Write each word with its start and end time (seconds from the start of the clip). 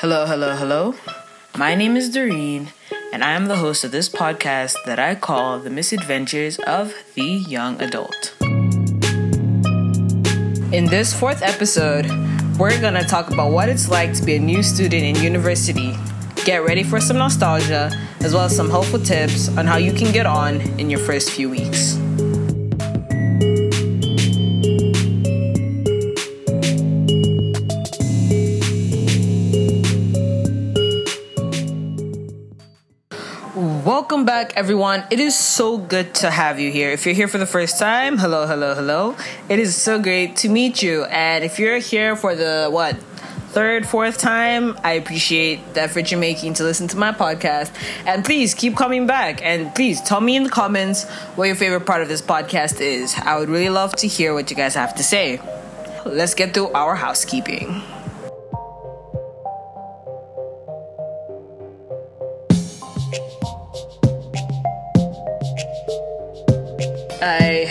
Hello, 0.00 0.24
hello, 0.24 0.56
hello. 0.56 0.94
My 1.58 1.74
name 1.74 1.94
is 1.94 2.08
Doreen, 2.08 2.72
and 3.12 3.22
I 3.22 3.32
am 3.32 3.48
the 3.48 3.56
host 3.56 3.84
of 3.84 3.92
this 3.92 4.08
podcast 4.08 4.74
that 4.86 4.98
I 4.98 5.14
call 5.14 5.58
The 5.58 5.68
Misadventures 5.68 6.58
of 6.60 6.94
the 7.16 7.22
Young 7.22 7.78
Adult. 7.82 8.34
In 10.72 10.86
this 10.86 11.12
fourth 11.12 11.42
episode, 11.42 12.06
we're 12.58 12.80
gonna 12.80 13.04
talk 13.04 13.30
about 13.30 13.52
what 13.52 13.68
it's 13.68 13.90
like 13.90 14.14
to 14.14 14.24
be 14.24 14.36
a 14.36 14.40
new 14.40 14.62
student 14.62 15.02
in 15.02 15.16
university. 15.22 15.94
Get 16.46 16.64
ready 16.64 16.82
for 16.82 16.98
some 16.98 17.18
nostalgia, 17.18 17.92
as 18.20 18.32
well 18.32 18.44
as 18.44 18.56
some 18.56 18.70
helpful 18.70 19.00
tips 19.00 19.54
on 19.58 19.66
how 19.66 19.76
you 19.76 19.92
can 19.92 20.14
get 20.14 20.24
on 20.24 20.62
in 20.80 20.88
your 20.88 21.00
first 21.00 21.30
few 21.30 21.50
weeks. 21.50 21.98
Everyone. 34.56 35.04
It 35.10 35.20
is 35.20 35.38
so 35.38 35.78
good 35.78 36.14
to 36.16 36.30
have 36.30 36.58
you 36.58 36.70
here. 36.70 36.90
If 36.90 37.04
you're 37.04 37.14
here 37.14 37.28
for 37.28 37.38
the 37.38 37.46
first 37.46 37.78
time, 37.78 38.18
hello, 38.18 38.46
hello, 38.46 38.74
hello. 38.74 39.16
It 39.48 39.58
is 39.58 39.74
so 39.74 40.00
great 40.00 40.36
to 40.36 40.48
meet 40.48 40.82
you. 40.82 41.04
And 41.04 41.44
if 41.44 41.58
you're 41.58 41.78
here 41.78 42.16
for 42.16 42.34
the 42.34 42.68
what 42.70 42.96
third, 43.50 43.86
fourth 43.86 44.18
time, 44.18 44.78
I 44.84 44.92
appreciate 44.92 45.74
the 45.74 45.82
effort 45.82 46.10
you're 46.10 46.20
making 46.20 46.54
to 46.54 46.62
listen 46.62 46.88
to 46.88 46.96
my 46.96 47.12
podcast. 47.12 47.72
And 48.06 48.24
please 48.24 48.54
keep 48.54 48.76
coming 48.76 49.06
back. 49.06 49.42
And 49.42 49.74
please 49.74 50.00
tell 50.00 50.20
me 50.20 50.36
in 50.36 50.44
the 50.44 50.50
comments 50.50 51.08
what 51.36 51.46
your 51.46 51.56
favorite 51.56 51.86
part 51.86 52.02
of 52.02 52.08
this 52.08 52.22
podcast 52.22 52.80
is. 52.80 53.14
I 53.18 53.38
would 53.38 53.48
really 53.48 53.70
love 53.70 53.94
to 53.96 54.06
hear 54.06 54.34
what 54.34 54.50
you 54.50 54.56
guys 54.56 54.74
have 54.74 54.94
to 54.96 55.02
say. 55.02 55.40
Let's 56.06 56.34
get 56.34 56.54
through 56.54 56.68
our 56.72 56.94
housekeeping. 56.94 57.82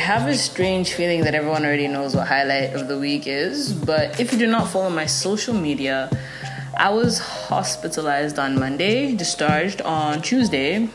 Have 0.10 0.28
a 0.28 0.36
strange 0.36 0.94
feeling 0.94 1.22
that 1.22 1.36
everyone 1.36 1.64
already 1.64 1.88
knows 1.88 2.16
what 2.16 2.28
highlight 2.28 2.74
of 2.74 2.88
the 2.88 2.98
week 2.98 3.28
is, 3.28 3.72
but 3.72 4.20
if 4.20 4.34
you 4.34 4.40
do 4.40 4.48
not 4.48 4.68
follow 4.68 4.90
my 4.90 5.06
social 5.06 5.54
media, 5.54 6.10
I 6.76 6.90
was 6.90 7.20
hospitalized 7.20 8.40
on 8.40 8.60
Monday, 8.60 9.16
discharged 9.16 9.84
on 9.84 10.24
Tuesday 10.24 10.90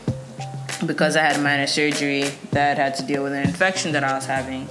because 0.85 1.15
I 1.15 1.21
had 1.21 1.37
a 1.37 1.41
minor 1.41 1.65
surgery 1.65 2.23
that 2.51 2.75
had 2.75 2.95
to 2.95 3.03
deal 3.03 3.23
with 3.23 3.31
an 3.31 3.43
infection 3.43 3.93
that 3.93 4.03
I 4.03 4.15
was 4.15 4.25
having. 4.25 4.67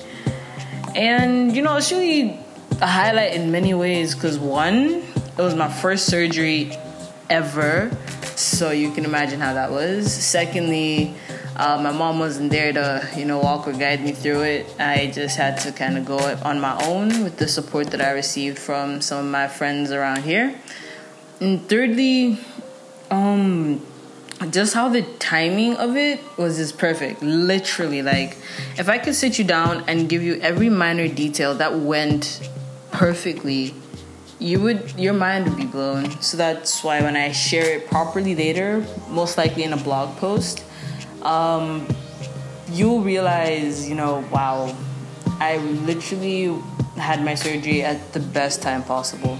And 0.95 1.57
you 1.57 1.63
know, 1.63 1.79
it's 1.79 1.91
really 1.91 2.39
a 2.83 2.87
highlight 2.87 3.33
in 3.33 3.51
many 3.51 3.73
ways 3.73 4.15
because 4.15 4.39
one, 4.39 5.05
it 5.39 5.39
was 5.39 5.55
my 5.55 5.73
first 5.73 6.05
surgery 6.05 6.77
ever, 7.31 7.91
so 8.37 8.73
you 8.73 8.93
can 8.93 9.07
imagine 9.07 9.41
how 9.41 9.55
that 9.55 9.71
was. 9.71 10.13
Secondly, 10.13 11.15
uh, 11.57 11.81
my 11.81 11.93
mom 11.93 12.19
wasn't 12.19 12.51
there 12.51 12.73
to, 12.73 13.09
you 13.17 13.25
know, 13.25 13.39
walk 13.39 13.69
or 13.69 13.73
guide 13.73 14.03
me 14.03 14.13
through 14.13 14.43
it. 14.43 14.75
I 14.79 15.11
just 15.15 15.37
had 15.37 15.59
to 15.61 15.73
kind 15.73 15.97
of 15.97 16.05
go 16.05 16.19
on 16.45 16.61
my 16.61 16.77
own 16.85 17.23
with 17.23 17.39
the 17.39 17.47
support 17.47 17.91
that 17.93 18.01
I 18.01 18.11
received 18.11 18.59
from 18.59 19.01
some 19.01 19.27
of 19.27 19.31
my 19.31 19.47
friends 19.47 19.93
around 19.93 20.25
here. 20.25 20.59
And 21.41 21.69
thirdly, 21.69 22.41
um, 23.11 23.81
just 24.51 24.75
how 24.75 24.89
the 24.89 25.03
timing 25.03 25.77
of 25.77 25.97
it 25.97 26.21
was 26.37 26.57
just 26.57 26.77
perfect. 26.77 27.23
Literally, 27.23 28.03
like 28.03 28.37
if 28.77 28.89
I 28.89 28.99
could 28.99 29.15
sit 29.15 29.39
you 29.39 29.45
down 29.45 29.85
and 29.87 30.09
give 30.09 30.23
you 30.23 30.41
every 30.41 30.69
minor 30.69 31.09
detail 31.09 31.55
that 31.55 31.79
went 31.79 32.49
perfectly, 32.91 33.75
you 34.39 34.61
would 34.61 34.99
your 34.99 35.15
mind 35.15 35.49
would 35.49 35.57
be 35.57 35.67
blown. 35.67 36.11
So 36.21 36.37
that's 36.37 36.83
why 36.83 37.01
when 37.01 37.17
I 37.17 37.33
share 37.33 37.77
it 37.77 37.87
properly 37.87 38.35
later, 38.35 38.85
most 39.09 39.39
likely 39.39 39.63
in 39.63 39.73
a 39.73 39.77
blog 39.77 40.17
post, 40.17 40.65
um, 41.25 41.87
you'll 42.71 43.01
realize, 43.01 43.89
you 43.89 43.95
know, 43.95 44.25
wow, 44.31 44.75
I 45.41 45.59
literally 45.59 46.55
had 46.97 47.25
my 47.25 47.35
surgery 47.35 47.83
at 47.83 48.13
the 48.13 48.21
best 48.21 48.63
time 48.63 48.83
possible. 48.83 49.39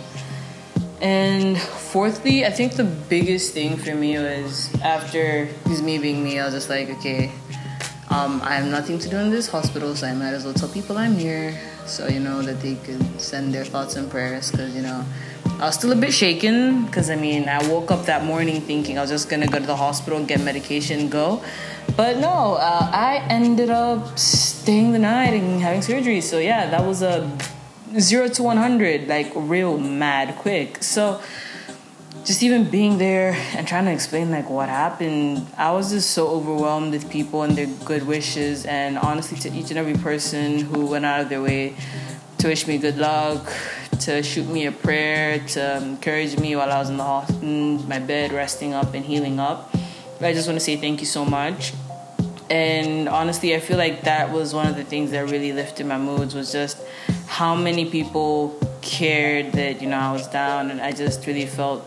And 1.01 1.61
fourthly, 1.61 2.47
I 2.47 2.51
think 2.51 2.75
the 2.75 2.85
biggest 2.85 3.53
thing 3.53 3.77
for 3.77 3.95
me 3.95 4.19
was 4.19 4.75
after, 4.81 5.49
because 5.63 5.83
me 5.83 5.99
being 5.99 6.25
me, 6.25 6.39
I 6.39 6.45
was 6.47 6.55
just 6.55 6.71
like, 6.71 6.89
okay, 6.99 7.31
um, 8.11 8.41
I 8.43 8.55
have 8.55 8.71
nothing 8.71 8.99
to 9.01 9.09
do 9.09 9.17
in 9.19 9.31
this 9.31 9.49
hospital, 9.49 9.95
so 9.95 10.07
I 10.07 10.15
might 10.15 10.33
as 10.33 10.45
well 10.45 10.55
tell 10.55 10.69
people 10.69 10.97
I'm 10.97 11.17
here 11.17 11.59
so, 11.85 12.07
you 12.09 12.21
know, 12.21 12.41
that 12.43 12.61
they 12.61 12.77
could 12.77 13.21
send 13.21 13.53
their 13.53 13.65
thoughts 13.65 13.97
and 13.97 14.11
prayers, 14.11 14.51
because, 14.51 14.75
you 14.75 14.83
know, 14.83 15.05
I 15.61 15.67
was 15.67 15.77
still 15.77 15.93
a 15.93 15.97
bit 15.97 16.13
shaken 16.13 16.85
because 16.85 17.11
I 17.11 17.17
mean, 17.17 17.49
I 17.49 17.67
woke 17.69 17.91
up 17.91 18.07
that 18.07 18.25
morning 18.25 18.61
thinking 18.61 18.99
I 18.99 19.03
was 19.03 19.11
just 19.11 19.29
gonna 19.29 19.47
go 19.47 19.61
to 19.61 19.67
the 19.67 19.77
hospital, 19.77 20.23
get 20.25 20.41
medication, 20.41 21.09
go. 21.09 21.43
But 21.97 22.19
no, 22.19 22.55
uh, 22.55 22.91
I 22.93 23.25
ended 23.31 23.71
up 23.71 24.19
staying 24.19 24.93
the 24.93 24.99
night 24.99 25.33
and 25.33 25.63
having 25.63 25.81
surgery. 25.81 26.21
So 26.21 26.39
yeah, 26.39 26.69
that 26.71 26.85
was 26.85 27.03
a 27.03 27.31
zero 27.99 28.29
to 28.29 28.43
100, 28.43 29.07
like 29.07 29.31
real 29.35 29.79
mad 29.79 30.37
quick. 30.39 30.83
So 30.83 31.21
just 32.25 32.43
even 32.43 32.69
being 32.69 32.99
there 32.99 33.33
and 33.55 33.69
trying 33.69 33.85
to 33.85 33.93
explain 33.93 34.31
like 34.31 34.51
what 34.51 34.69
happened, 34.69 35.47
I 35.57 35.73
was 35.73 35.91
just 35.91 36.11
so 36.11 36.29
overwhelmed 36.29 36.93
with 36.93 37.09
people 37.11 37.43
and 37.43 37.57
their 37.57 37.69
good 37.85 38.07
wishes. 38.07 38.67
And 38.67 38.99
honestly, 38.99 39.39
to 39.39 39.57
each 39.57 39.71
and 39.71 39.79
every 39.79 39.95
person 39.95 40.61
who 40.61 40.87
went 40.87 41.05
out 41.05 41.21
of 41.21 41.29
their 41.29 41.43
way 41.43 41.77
to 42.39 42.49
wish 42.49 42.67
me 42.67 42.79
good 42.79 42.99
luck, 42.99 43.51
to 44.01 44.23
shoot 44.23 44.49
me 44.49 44.67
a 44.67 44.73
prayer, 44.73 45.39
to 45.39 45.77
um, 45.77 45.85
encourage 45.85 46.39
me 46.39 46.57
while 46.57 46.71
I 46.71 46.79
was 46.79 46.91
in 46.91 46.97
the 46.97 47.05
hospital, 47.05 47.43
in 47.43 47.89
my 47.89 47.99
bed, 47.99 48.33
resting 48.33 48.75
up 48.75 48.95
and 48.95 49.05
healing 49.05 49.39
up. 49.39 49.75
I 50.21 50.33
just 50.33 50.49
want 50.49 50.59
to 50.59 50.65
say 50.65 50.77
thank 50.77 51.01
you 51.01 51.07
so 51.07 51.25
much. 51.25 51.73
And 52.51 53.09
honestly, 53.09 53.55
I 53.55 53.61
feel 53.61 53.79
like 53.79 54.03
that 54.03 54.31
was 54.31 54.55
one 54.55 54.67
of 54.67 54.77
the 54.77 54.85
things 54.85 55.11
that 55.11 55.31
really 55.31 55.53
lifted 55.53 55.87
my 55.87 55.99
moods 55.99 56.35
was 56.35 56.53
just 56.53 56.79
how 57.27 57.55
many 57.55 57.91
people 57.91 58.59
cared 58.81 59.53
that 59.53 59.81
you 59.83 59.89
know 59.89 59.99
I 59.99 60.13
was 60.13 60.29
down, 60.29 60.71
and 60.71 60.81
I 60.81 60.93
just 60.93 61.27
really 61.27 61.47
felt 61.47 61.85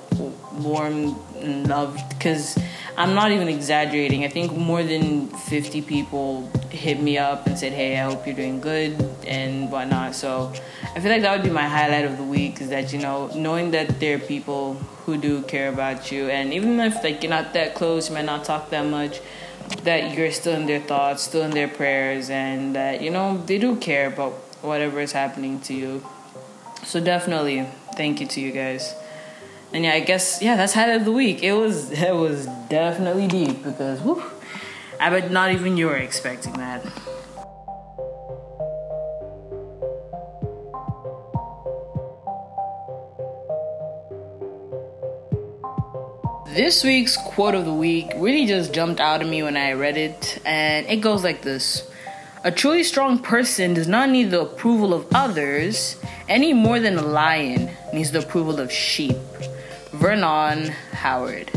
warm 0.53 1.15
and 1.39 1.67
loved 1.67 2.07
because 2.09 2.57
I'm 2.97 3.13
not 3.13 3.31
even 3.31 3.47
exaggerating. 3.47 4.25
I 4.25 4.27
think 4.27 4.51
more 4.53 4.81
than 4.81 5.27
50 5.27 5.83
people 5.83 6.49
hit 6.71 6.99
me 6.99 7.19
up 7.19 7.45
and 7.45 7.55
said, 7.55 7.71
"Hey, 7.71 7.95
I 7.95 8.09
hope 8.09 8.25
you're 8.25 8.35
doing 8.35 8.59
good" 8.59 8.93
and 9.27 9.71
whatnot. 9.71 10.15
So 10.15 10.51
I 10.95 10.99
feel 10.99 11.11
like 11.11 11.21
that 11.21 11.31
would 11.35 11.43
be 11.43 11.51
my 11.51 11.67
highlight 11.67 12.05
of 12.05 12.17
the 12.17 12.23
week 12.23 12.59
is 12.59 12.69
that 12.69 12.91
you 12.91 12.97
know 12.97 13.29
knowing 13.35 13.69
that 13.71 13.99
there 13.99 14.15
are 14.15 14.19
people 14.19 14.73
who 15.05 15.15
do 15.15 15.43
care 15.43 15.69
about 15.69 16.11
you, 16.11 16.27
and 16.29 16.51
even 16.51 16.79
if 16.79 17.03
like 17.03 17.21
you're 17.21 17.29
not 17.29 17.53
that 17.53 17.75
close, 17.75 18.09
you 18.09 18.15
might 18.15 18.25
not 18.25 18.43
talk 18.43 18.71
that 18.71 18.87
much, 18.87 19.21
that 19.83 20.17
you're 20.17 20.31
still 20.31 20.55
in 20.55 20.65
their 20.65 20.81
thoughts, 20.81 21.21
still 21.21 21.43
in 21.43 21.51
their 21.51 21.67
prayers, 21.67 22.31
and 22.31 22.75
that 22.75 23.01
you 23.01 23.11
know 23.11 23.37
they 23.45 23.59
do 23.59 23.75
care 23.75 24.07
about 24.07 24.33
whatever 24.63 24.99
is 25.01 25.11
happening 25.11 25.61
to 25.61 25.73
you. 25.75 26.03
So 26.83 26.99
definitely, 26.99 27.67
thank 27.95 28.21
you 28.21 28.25
to 28.25 28.41
you 28.41 28.51
guys. 28.51 28.95
And 29.73 29.83
yeah, 29.83 29.93
I 29.93 29.99
guess 29.99 30.41
yeah, 30.41 30.55
that's 30.55 30.73
highlight 30.73 30.97
of 30.97 31.05
the 31.05 31.11
week. 31.11 31.43
It 31.43 31.53
was 31.53 31.91
it 32.09 32.15
was 32.15 32.45
definitely 32.69 33.27
deep 33.27 33.63
because 33.63 33.99
whew, 34.01 34.23
I 34.99 35.09
bet 35.09 35.31
not 35.31 35.51
even 35.51 35.77
you 35.77 35.87
were 35.87 35.97
expecting 35.97 36.53
that. 36.53 36.83
This 46.57 46.83
week's 46.83 47.17
quote 47.17 47.53
of 47.53 47.65
the 47.65 47.73
week 47.73 48.09
really 48.15 48.47
just 48.47 48.73
jumped 48.73 48.99
out 48.99 49.21
at 49.21 49.27
me 49.27 49.43
when 49.43 49.55
I 49.55 49.73
read 49.73 49.95
it, 49.95 50.39
and 50.43 50.87
it 50.87 51.01
goes 51.01 51.23
like 51.23 51.43
this 51.43 51.87
A 52.43 52.51
truly 52.51 52.83
strong 52.83 53.19
person 53.19 53.75
does 53.75 53.87
not 53.87 54.09
need 54.09 54.31
the 54.31 54.41
approval 54.41 54.93
of 54.93 55.05
others 55.13 55.97
any 56.27 56.53
more 56.53 56.79
than 56.79 56.97
a 56.97 57.03
lion 57.03 57.69
needs 57.93 58.11
the 58.11 58.19
approval 58.19 58.59
of 58.59 58.71
sheep. 58.71 59.17
Vernon 59.97 60.67
Howard. 60.91 61.51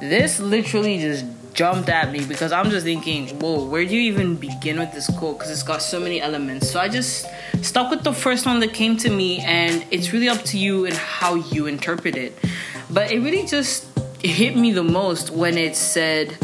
This 0.00 0.40
literally 0.40 0.98
just 0.98 1.24
jumped 1.52 1.88
at 1.88 2.10
me 2.10 2.24
because 2.24 2.52
I'm 2.52 2.70
just 2.70 2.84
thinking, 2.84 3.28
whoa, 3.38 3.64
where 3.64 3.84
do 3.84 3.94
you 3.94 4.12
even 4.12 4.36
begin 4.36 4.78
with 4.78 4.92
this 4.92 5.06
quote? 5.18 5.38
Because 5.38 5.52
it's 5.52 5.62
got 5.62 5.82
so 5.82 6.00
many 6.00 6.20
elements. 6.20 6.70
So 6.70 6.80
I 6.80 6.88
just 6.88 7.26
stuck 7.62 7.90
with 7.90 8.02
the 8.02 8.12
first 8.12 8.46
one 8.46 8.60
that 8.60 8.72
came 8.72 8.96
to 8.98 9.10
me, 9.10 9.40
and 9.40 9.84
it's 9.90 10.12
really 10.12 10.28
up 10.28 10.42
to 10.46 10.58
you 10.58 10.86
and 10.86 10.94
how 10.94 11.34
you 11.34 11.66
interpret 11.66 12.16
it. 12.16 12.36
But 12.90 13.12
it 13.12 13.20
really 13.20 13.46
just 13.46 13.86
hit 14.20 14.56
me 14.56 14.72
the 14.72 14.82
most 14.82 15.30
when 15.30 15.56
it 15.56 15.76
said, 15.76 16.36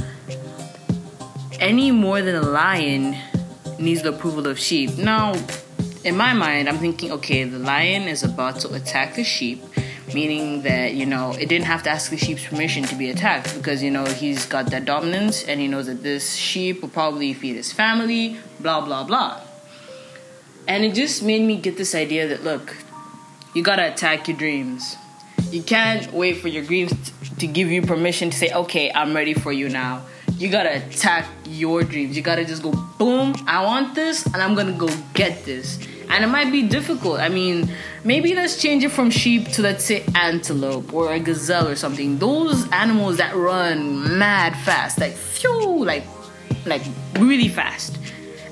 any 1.59 1.91
more 1.91 2.23
than 2.23 2.35
a 2.35 2.43
lion 2.43 3.17
needs 3.79 4.03
the 4.03 4.11
approval 4.11 4.47
of 4.47 4.59
sheep. 4.59 4.97
Now, 4.99 5.35
in 6.05 6.17
my 6.17 6.35
mind, 6.35 6.69
I'm 6.69 6.79
thinking, 6.79 7.11
okay, 7.13 7.45
the 7.45 7.59
lion 7.59 8.03
is 8.03 8.23
about 8.23 8.61
to 8.61 8.75
attack 8.75 9.15
the 9.15 9.25
sheep 9.25 9.65
meaning 10.15 10.63
that 10.63 10.95
you 10.95 11.07
know 11.07 11.33
it 11.33 11.49
didn't 11.49 11.65
have 11.67 11.83
to 11.83 11.91
ask 11.91 12.11
the 12.11 12.17
sheep's 12.17 12.47
permission 12.47 12.85
to 12.85 12.95
be 12.95 13.11
attacked 13.11 13.55
because 13.57 13.83
you 13.83 13.91
know 13.91 14.05
he's 14.05 14.47
got 14.47 14.71
that 14.71 14.85
dominance 14.85 15.45
and 15.45 15.61
he 15.61 15.69
knows 15.69 15.87
that 15.87 16.03
this 16.03 16.35
sheep 16.35 16.83
will 16.83 16.89
probably 16.89 17.33
feed 17.33 17.57
his 17.57 17.73
family 17.73 18.39
blah 18.61 18.81
blah 18.81 19.05
blah 19.05 19.41
and 20.69 20.85
it 20.85 20.95
just 20.95 21.23
made 21.23 21.43
me 21.43 21.57
get 21.57 21.77
this 21.77 21.95
idea 21.95 22.29
that 22.29 22.45
look 22.45 22.77
you 23.55 23.63
gotta 23.63 23.93
attack 23.93 24.29
your 24.29 24.37
dreams 24.37 24.97
you 25.51 25.63
can't 25.63 26.13
wait 26.13 26.39
for 26.39 26.49
your 26.49 26.65
dreams 26.65 26.93
to 27.39 27.47
give 27.47 27.71
you 27.71 27.83
permission 27.83 28.31
to 28.31 28.37
say, 28.37 28.53
okay, 28.53 28.91
I'm 28.93 29.15
ready 29.15 29.35
for 29.35 29.53
you 29.53 29.69
now. 29.69 30.03
You 30.39 30.51
gotta 30.51 30.77
attack 30.77 31.27
your 31.47 31.83
dreams. 31.83 32.17
You 32.17 32.23
gotta 32.23 32.45
just 32.45 32.63
go, 32.63 32.73
boom, 32.99 33.35
I 33.47 33.65
want 33.65 33.95
this, 33.95 34.27
and 34.27 34.37
I'm 34.37 34.55
gonna 34.55 34.73
go 34.73 34.89
get 35.15 35.45
this. 35.45 35.79
And 36.09 36.25
it 36.25 36.29
might 36.29 36.51
be 36.51 36.63
difficult. 36.63 37.21
I 37.21 37.29
mean, 37.29 37.71
maybe 38.05 38.35
let's 38.35 38.61
change 38.61 38.85
it 38.85 38.91
from 38.91 39.11
sheep 39.11 39.49
to, 39.53 39.63
let's 39.63 39.85
say, 39.85 40.05
antelope 40.15 40.93
or 40.93 41.13
a 41.13 41.21
gazelle 41.21 41.69
or 41.69 41.77
something. 41.77 42.19
Those 42.19 42.71
animals 42.71 43.19
that 43.19 43.35
run 43.35 44.19
mad 44.19 44.57
fast, 44.65 44.99
like, 44.99 45.13
phew, 45.13 45.85
like, 45.85 46.05
like 46.65 46.83
really 47.19 47.49
fast 47.49 47.99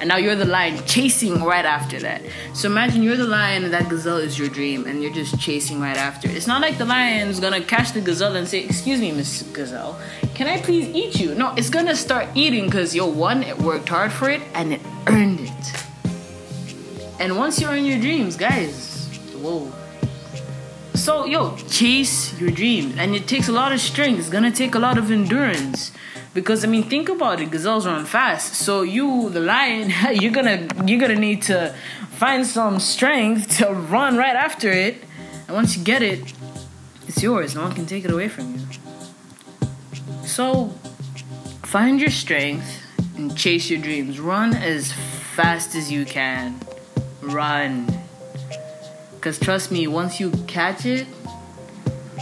and 0.04 0.10
now 0.10 0.18
you're 0.18 0.36
the 0.36 0.44
lion 0.44 0.84
chasing 0.84 1.42
right 1.42 1.64
after 1.64 1.98
that. 2.00 2.20
So 2.52 2.70
imagine 2.70 3.02
you're 3.02 3.16
the 3.16 3.26
lion 3.26 3.64
and 3.64 3.72
that 3.72 3.88
gazelle 3.88 4.18
is 4.18 4.38
your 4.38 4.48
dream, 4.48 4.86
and 4.86 5.02
you're 5.02 5.14
just 5.14 5.40
chasing 5.40 5.80
right 5.80 5.96
after. 5.96 6.28
It. 6.28 6.36
It's 6.36 6.46
not 6.46 6.60
like 6.60 6.76
the 6.76 6.84
lion's 6.84 7.40
gonna 7.40 7.62
catch 7.62 7.92
the 7.92 8.02
gazelle 8.02 8.36
and 8.36 8.46
say, 8.46 8.64
"Excuse 8.64 9.00
me, 9.00 9.12
Miss 9.12 9.42
Gazelle, 9.54 9.98
can 10.34 10.46
I 10.46 10.60
please 10.60 10.88
eat 10.94 11.18
you?" 11.18 11.34
No, 11.34 11.54
it's 11.56 11.70
gonna 11.70 11.96
start 11.96 12.28
eating 12.34 12.66
because 12.66 12.94
yo, 12.94 13.06
one, 13.06 13.42
it 13.42 13.58
worked 13.58 13.88
hard 13.88 14.12
for 14.12 14.28
it 14.28 14.42
and 14.52 14.74
it 14.74 14.80
earned 15.06 15.40
it. 15.40 15.84
And 17.20 17.36
once 17.36 17.60
you're 17.60 17.74
in 17.74 17.84
your 17.84 18.00
dreams, 18.00 18.36
guys, 18.36 19.08
whoa. 19.36 19.72
So 20.94 21.24
yo, 21.26 21.56
chase 21.68 22.38
your 22.40 22.50
dreams, 22.50 22.96
and 22.96 23.14
it 23.14 23.26
takes 23.26 23.48
a 23.48 23.52
lot 23.52 23.72
of 23.72 23.80
strength. 23.80 24.18
It's 24.18 24.30
gonna 24.30 24.50
take 24.50 24.74
a 24.74 24.78
lot 24.78 24.98
of 24.98 25.10
endurance. 25.10 25.92
Because 26.32 26.64
I 26.64 26.68
mean, 26.68 26.82
think 26.84 27.08
about 27.08 27.40
it. 27.40 27.50
Gazelles 27.50 27.86
run 27.86 28.04
fast, 28.04 28.54
so 28.54 28.82
you, 28.82 29.30
the 29.30 29.40
lion, 29.40 29.92
you're 30.20 30.32
gonna 30.32 30.66
you're 30.84 31.00
gonna 31.00 31.14
need 31.14 31.42
to 31.42 31.74
find 32.12 32.46
some 32.46 32.80
strength 32.80 33.58
to 33.58 33.72
run 33.72 34.16
right 34.16 34.34
after 34.34 34.70
it. 34.70 35.04
And 35.46 35.54
once 35.54 35.76
you 35.76 35.84
get 35.84 36.02
it, 36.02 36.32
it's 37.06 37.22
yours. 37.22 37.54
No 37.54 37.62
one 37.62 37.74
can 37.74 37.86
take 37.86 38.04
it 38.04 38.10
away 38.10 38.28
from 38.28 38.54
you. 38.54 38.60
So, 40.26 40.68
find 41.62 42.00
your 42.00 42.10
strength 42.10 42.82
and 43.16 43.36
chase 43.36 43.70
your 43.70 43.80
dreams. 43.80 44.18
Run 44.18 44.54
as 44.54 44.92
fast 45.36 45.74
as 45.74 45.92
you 45.92 46.04
can. 46.04 46.58
Run. 47.24 47.86
Because 49.14 49.38
trust 49.38 49.70
me, 49.70 49.86
once 49.86 50.20
you 50.20 50.30
catch 50.46 50.84
it 50.86 51.06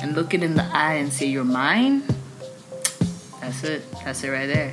and 0.00 0.14
look 0.14 0.34
it 0.34 0.42
in 0.42 0.54
the 0.54 0.64
eye 0.64 0.94
and 0.94 1.12
say, 1.12 1.26
You're 1.26 1.44
mine 1.44 2.02
that's 3.42 3.64
it. 3.64 3.82
That's 4.04 4.24
it 4.24 4.30
right 4.30 4.46
there. 4.46 4.72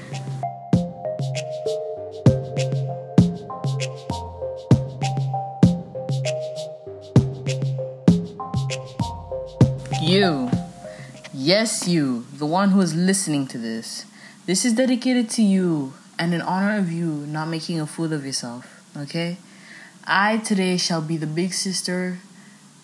You. 10.02 10.50
Yes, 11.34 11.88
you, 11.88 12.26
the 12.34 12.46
one 12.46 12.70
who 12.70 12.82
is 12.82 12.96
listening 12.96 13.48
to 13.48 13.58
this. 13.58 14.06
This 14.46 14.66
is 14.66 14.74
dedicated 14.74 15.30
to 15.32 15.44
you 15.44 15.94
and 16.18 16.34
in 16.34 16.42
honor 16.42 16.78
of 16.78 16.92
you 16.92 17.26
not 17.28 17.48
making 17.48 17.80
a 17.80 17.88
fool 17.88 18.14
of 18.14 18.26
yourself, 18.26 18.84
okay? 18.96 19.38
I 20.12 20.38
today 20.38 20.78
shall 20.78 21.04
be 21.04 21.18
the 21.18 21.28
big 21.28 21.54
sister 21.54 22.18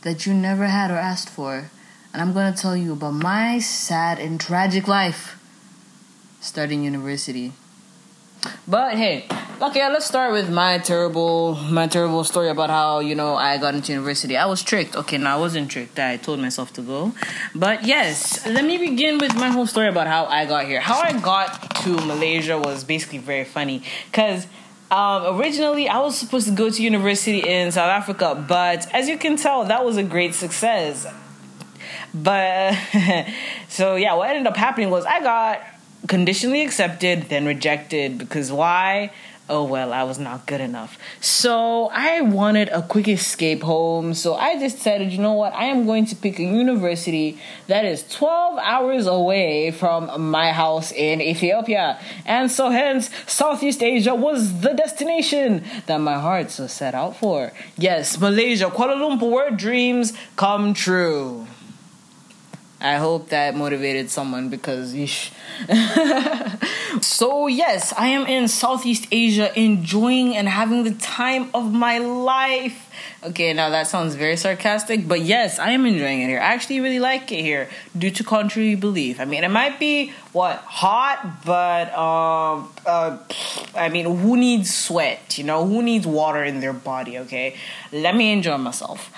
that 0.03 0.27
you 0.27 0.33
never 0.35 0.67
had 0.67 0.91
or 0.91 0.97
asked 0.97 1.27
for, 1.27 1.71
and 2.13 2.21
I'm 2.21 2.33
gonna 2.33 2.55
tell 2.55 2.77
you 2.77 2.93
about 2.93 3.15
my 3.15 3.57
sad 3.57 4.19
and 4.19 4.39
tragic 4.39 4.87
life 4.87 5.35
starting 6.39 6.83
university. 6.83 7.53
But 8.67 8.93
hey, 8.93 9.25
okay, 9.59 9.89
let's 9.89 10.05
start 10.05 10.33
with 10.33 10.51
my 10.51 10.77
terrible, 10.77 11.55
my 11.55 11.87
terrible 11.87 12.23
story 12.23 12.49
about 12.49 12.69
how 12.69 12.99
you 12.99 13.15
know 13.15 13.33
I 13.33 13.57
got 13.57 13.73
into 13.73 13.91
university. 13.91 14.37
I 14.37 14.45
was 14.45 14.61
tricked. 14.61 14.95
Okay, 14.95 15.17
no, 15.17 15.27
I 15.27 15.37
wasn't 15.37 15.71
tricked. 15.71 15.97
I 15.97 16.17
told 16.17 16.39
myself 16.39 16.73
to 16.73 16.83
go. 16.83 17.11
But 17.55 17.85
yes, 17.85 18.45
let 18.45 18.65
me 18.65 18.77
begin 18.77 19.17
with 19.17 19.33
my 19.33 19.49
whole 19.49 19.65
story 19.65 19.87
about 19.87 20.05
how 20.05 20.25
I 20.25 20.45
got 20.45 20.67
here. 20.67 20.79
How 20.79 21.01
I 21.01 21.19
got 21.19 21.75
to 21.77 21.89
Malaysia 22.05 22.59
was 22.59 22.83
basically 22.83 23.17
very 23.17 23.45
funny 23.45 23.81
because. 24.11 24.45
Um, 24.91 25.39
originally, 25.39 25.89
I 25.89 25.99
was 25.99 26.17
supposed 26.17 26.47
to 26.47 26.53
go 26.53 26.69
to 26.69 26.83
university 26.83 27.39
in 27.39 27.71
South 27.71 27.89
Africa, 27.89 28.45
but 28.47 28.87
as 28.93 29.09
you 29.09 29.17
can 29.17 29.35
tell, 29.35 29.65
that 29.65 29.83
was 29.83 29.97
a 29.97 30.03
great 30.03 30.35
success. 30.35 31.07
But 32.13 32.77
so 33.67 33.95
yeah, 33.95 34.13
what 34.13 34.29
ended 34.29 34.47
up 34.47 34.55
happening 34.55 34.89
was 34.89 35.05
I 35.05 35.21
got 35.21 35.61
conditionally 36.07 36.61
accepted, 36.61 37.23
then 37.29 37.45
rejected 37.45 38.17
because 38.17 38.51
why? 38.51 39.11
Oh 39.47 39.63
well, 39.63 39.93
I 39.93 40.01
was 40.01 40.17
not 40.17 40.47
good 40.47 40.59
enough. 40.59 40.97
So 41.21 41.89
I 41.93 42.21
wanted 42.21 42.69
a 42.69 42.81
quick 42.81 43.07
escape 43.07 43.61
home. 43.61 44.15
So 44.15 44.33
I 44.33 44.57
decided, 44.57 45.11
you 45.11 45.19
know 45.19 45.33
what? 45.33 45.53
I 45.53 45.65
am 45.65 45.85
going 45.85 46.07
to 46.07 46.15
pick 46.15 46.39
a 46.39 46.43
university 46.43 47.39
that 47.67 47.85
is 47.85 48.07
12 48.09 48.57
hours 48.57 49.05
away 49.05 49.69
from 49.69 50.31
my 50.31 50.51
house 50.51 50.91
in 50.91 51.21
Ethiopia. 51.21 51.99
And 52.25 52.49
so 52.49 52.71
hence, 52.71 53.11
Southeast 53.27 53.83
Asia 53.83 54.15
was 54.15 54.61
the 54.61 54.73
destination 54.73 55.63
that 55.85 55.97
my 55.97 56.19
heart 56.19 56.49
so 56.49 56.65
set 56.65 56.95
out 56.95 57.15
for. 57.15 57.51
Yes, 57.77 58.19
Malaysia, 58.19 58.71
Kuala 58.71 58.95
Lumpur, 58.95 59.29
where 59.29 59.51
dreams 59.51 60.13
come 60.35 60.73
true. 60.73 61.45
I 62.85 62.97
hope 62.97 63.29
that 63.29 63.55
motivated 63.55 64.11
someone 64.11 64.49
because 64.49 64.91
so 67.01 67.47
yes, 67.47 67.91
I 67.97 68.09
am 68.09 68.27
in 68.27 68.47
Southeast 68.47 69.07
Asia 69.11 69.51
enjoying 69.59 70.37
and 70.37 70.47
having 70.47 70.83
the 70.83 70.93
time 70.93 71.49
of 71.55 71.73
my 71.73 71.97
life. 71.97 72.91
Okay, 73.23 73.53
now 73.53 73.71
that 73.71 73.87
sounds 73.87 74.13
very 74.13 74.37
sarcastic, 74.37 75.07
but 75.07 75.21
yes, 75.21 75.57
I 75.57 75.71
am 75.71 75.87
enjoying 75.87 76.21
it 76.21 76.27
here. 76.27 76.39
I 76.39 76.53
actually 76.53 76.79
really 76.79 76.99
like 76.99 77.31
it 77.31 77.41
here 77.41 77.69
due 77.97 78.11
to 78.11 78.23
contrary 78.23 78.75
belief. 78.75 79.19
I 79.19 79.25
mean, 79.25 79.43
it 79.43 79.49
might 79.49 79.79
be 79.79 80.13
what 80.31 80.57
hot, 80.57 81.43
but 81.43 81.91
um 81.97 82.71
uh 82.85 83.17
I 83.73 83.89
mean, 83.89 84.05
who 84.05 84.37
needs 84.37 84.75
sweat, 84.75 85.39
you 85.39 85.43
know? 85.43 85.65
Who 85.65 85.81
needs 85.81 86.05
water 86.05 86.43
in 86.43 86.59
their 86.59 86.73
body, 86.73 87.17
okay? 87.19 87.55
Let 87.91 88.15
me 88.15 88.31
enjoy 88.31 88.57
myself. 88.57 89.11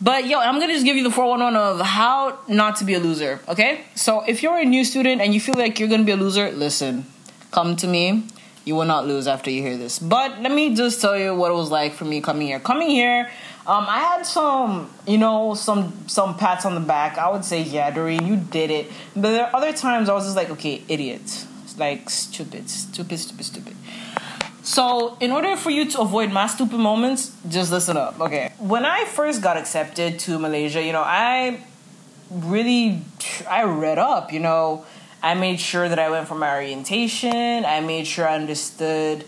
But 0.00 0.26
yo, 0.26 0.38
I'm 0.38 0.58
gonna 0.60 0.72
just 0.72 0.84
give 0.84 0.96
you 0.96 1.02
the 1.04 1.10
411 1.10 1.56
of 1.56 1.86
how 1.86 2.38
not 2.48 2.76
to 2.76 2.84
be 2.84 2.94
a 2.94 3.00
loser, 3.00 3.40
okay? 3.48 3.84
So 3.94 4.22
if 4.22 4.42
you're 4.42 4.58
a 4.58 4.64
new 4.64 4.84
student 4.84 5.20
and 5.20 5.32
you 5.32 5.40
feel 5.40 5.54
like 5.54 5.78
you're 5.78 5.88
gonna 5.88 6.04
be 6.04 6.12
a 6.12 6.16
loser, 6.16 6.50
listen, 6.50 7.06
come 7.50 7.76
to 7.76 7.86
me. 7.86 8.26
You 8.64 8.74
will 8.74 8.86
not 8.86 9.06
lose 9.06 9.26
after 9.26 9.50
you 9.50 9.60
hear 9.60 9.76
this. 9.76 9.98
But 9.98 10.40
let 10.40 10.50
me 10.50 10.74
just 10.74 11.00
tell 11.00 11.18
you 11.18 11.34
what 11.34 11.50
it 11.50 11.54
was 11.54 11.70
like 11.70 11.92
for 11.92 12.06
me 12.06 12.22
coming 12.22 12.46
here. 12.46 12.58
Coming 12.58 12.88
here, 12.88 13.30
um, 13.66 13.84
I 13.86 13.98
had 13.98 14.24
some, 14.24 14.90
you 15.06 15.18
know, 15.18 15.54
some 15.54 15.92
some 16.06 16.36
pats 16.36 16.64
on 16.64 16.74
the 16.74 16.80
back. 16.80 17.18
I 17.18 17.30
would 17.30 17.44
say, 17.44 17.62
yeah, 17.62 17.90
Doreen, 17.90 18.26
you 18.26 18.36
did 18.36 18.70
it. 18.70 18.90
But 19.14 19.32
there 19.32 19.46
are 19.46 19.56
other 19.56 19.72
times 19.72 20.08
I 20.08 20.14
was 20.14 20.24
just 20.24 20.36
like, 20.36 20.50
okay, 20.50 20.82
idiot. 20.88 21.46
Like 21.76 22.08
stupid, 22.08 22.70
stupid, 22.70 23.18
stupid, 23.18 23.44
stupid. 23.44 23.73
So, 24.64 25.18
in 25.20 25.30
order 25.30 25.56
for 25.56 25.68
you 25.68 25.84
to 25.90 26.00
avoid 26.00 26.32
my 26.32 26.46
stupid 26.46 26.78
moments, 26.78 27.36
just 27.46 27.70
listen 27.70 27.98
up. 27.98 28.18
Okay. 28.18 28.50
When 28.58 28.86
I 28.86 29.04
first 29.04 29.42
got 29.42 29.58
accepted 29.58 30.18
to 30.20 30.38
Malaysia, 30.38 30.82
you 30.82 30.92
know, 30.92 31.02
I 31.04 31.60
really 32.30 33.02
I 33.48 33.64
read 33.64 33.98
up, 33.98 34.32
you 34.32 34.40
know, 34.40 34.86
I 35.22 35.34
made 35.34 35.60
sure 35.60 35.86
that 35.86 35.98
I 35.98 36.08
went 36.08 36.28
for 36.28 36.34
my 36.34 36.54
orientation. 36.54 37.64
I 37.66 37.80
made 37.80 38.06
sure 38.06 38.26
I 38.26 38.36
understood 38.36 39.26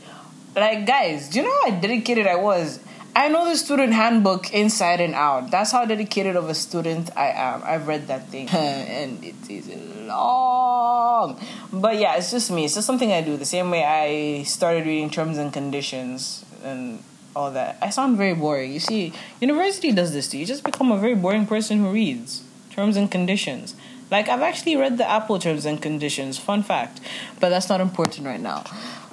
like 0.56 0.86
guys, 0.86 1.28
do 1.28 1.40
you 1.40 1.44
know 1.44 1.54
how 1.64 1.80
dedicated 1.80 2.26
I 2.26 2.36
was? 2.36 2.80
I 3.16 3.28
know 3.28 3.48
the 3.48 3.56
student 3.56 3.94
handbook 3.94 4.52
inside 4.52 5.00
and 5.00 5.14
out. 5.14 5.50
That's 5.50 5.72
how 5.72 5.86
dedicated 5.86 6.36
of 6.36 6.50
a 6.50 6.54
student 6.54 7.08
I 7.16 7.28
am. 7.28 7.62
I've 7.64 7.88
read 7.88 8.08
that 8.08 8.28
thing 8.28 8.46
and 8.50 9.24
it 9.24 9.34
is 9.48 9.68
long. 10.06 11.40
But 11.72 11.96
yeah, 11.96 12.16
it's 12.16 12.30
just 12.30 12.50
me. 12.50 12.66
It's 12.66 12.74
just 12.74 12.86
something 12.86 13.10
I 13.10 13.22
do. 13.22 13.38
The 13.38 13.46
same 13.46 13.70
way 13.70 13.82
I 13.84 14.42
started 14.42 14.84
reading 14.84 15.08
terms 15.08 15.38
and 15.38 15.50
conditions 15.50 16.44
and 16.62 17.02
all 17.34 17.50
that. 17.52 17.78
I 17.80 17.88
sound 17.88 18.18
very 18.18 18.34
boring. 18.34 18.70
You 18.74 18.80
see, 18.80 19.14
university 19.40 19.92
does 19.92 20.12
this 20.12 20.28
to 20.28 20.36
you. 20.36 20.42
You 20.42 20.46
just 20.46 20.62
become 20.62 20.92
a 20.92 20.98
very 20.98 21.14
boring 21.14 21.46
person 21.46 21.78
who 21.78 21.90
reads 21.90 22.42
terms 22.70 22.98
and 22.98 23.10
conditions. 23.10 23.74
Like 24.10 24.28
I've 24.28 24.42
actually 24.42 24.76
read 24.76 24.98
the 24.98 25.08
Apple 25.08 25.38
terms 25.38 25.64
and 25.64 25.80
conditions. 25.80 26.38
Fun 26.38 26.62
fact. 26.62 27.00
But 27.40 27.48
that's 27.48 27.70
not 27.70 27.80
important 27.80 28.26
right 28.26 28.40
now. 28.40 28.64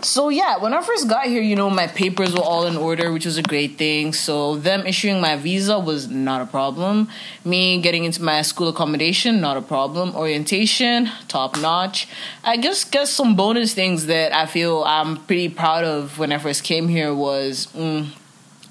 So 0.03 0.27
yeah, 0.27 0.57
when 0.57 0.73
I 0.73 0.81
first 0.81 1.07
got 1.07 1.27
here, 1.27 1.41
you 1.41 1.55
know, 1.55 1.69
my 1.69 1.87
papers 1.87 2.33
were 2.33 2.41
all 2.41 2.65
in 2.65 2.75
order, 2.75 3.09
which 3.13 3.25
was 3.25 3.37
a 3.37 3.41
great 3.41 3.77
thing. 3.77 4.11
So 4.11 4.57
them 4.57 4.85
issuing 4.85 5.21
my 5.21 5.37
visa 5.37 5.79
was 5.79 6.09
not 6.09 6.41
a 6.41 6.45
problem. 6.45 7.07
Me 7.45 7.79
getting 7.79 8.03
into 8.03 8.21
my 8.21 8.41
school 8.41 8.67
accommodation, 8.67 9.39
not 9.39 9.55
a 9.55 9.61
problem. 9.61 10.13
Orientation, 10.13 11.09
top 11.29 11.57
notch. 11.57 12.09
I 12.43 12.57
just 12.57 12.91
guess 12.91 13.11
some 13.11 13.37
bonus 13.37 13.73
things 13.73 14.07
that 14.07 14.33
I 14.35 14.45
feel 14.45 14.83
I'm 14.85 15.17
pretty 15.25 15.47
proud 15.47 15.85
of 15.85 16.19
when 16.19 16.33
I 16.33 16.37
first 16.37 16.65
came 16.65 16.89
here 16.89 17.13
was. 17.15 17.67
Mm, 17.67 18.09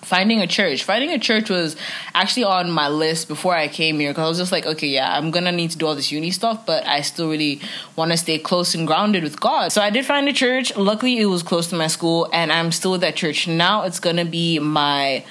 finding 0.02 0.40
a 0.40 0.46
church. 0.46 0.84
Finding 0.84 1.10
a 1.10 1.18
church 1.18 1.48
was 1.48 1.76
actually 2.14 2.44
on 2.44 2.70
my 2.70 2.88
list 2.88 3.28
before 3.28 3.54
I 3.54 3.68
came 3.68 3.98
here 3.98 4.10
because 4.10 4.24
I 4.24 4.28
was 4.28 4.38
just 4.38 4.52
like, 4.52 4.66
okay, 4.66 4.88
yeah, 4.88 5.16
I'm 5.16 5.30
gonna 5.30 5.52
need 5.52 5.70
to 5.70 5.78
do 5.78 5.86
all 5.86 5.94
this 5.94 6.12
uni 6.12 6.30
stuff, 6.30 6.66
but 6.66 6.86
I 6.86 7.00
still 7.00 7.30
really 7.30 7.60
want 7.96 8.10
to 8.10 8.16
stay 8.16 8.38
close 8.38 8.74
and 8.74 8.86
grounded 8.86 9.22
with 9.22 9.40
God. 9.40 9.72
So 9.72 9.80
I 9.80 9.90
did 9.90 10.04
find 10.04 10.28
a 10.28 10.32
church. 10.32 10.76
Luckily, 10.76 11.18
it 11.18 11.26
was 11.26 11.42
close 11.42 11.68
to 11.68 11.76
my 11.76 11.86
school, 11.86 12.28
and 12.32 12.52
I'm 12.52 12.72
still 12.72 12.94
at 12.94 13.00
that 13.00 13.16
church 13.16 13.48
now. 13.48 13.82
It's 13.82 14.00
gonna 14.00 14.24
be 14.24 14.58
my 14.58 15.24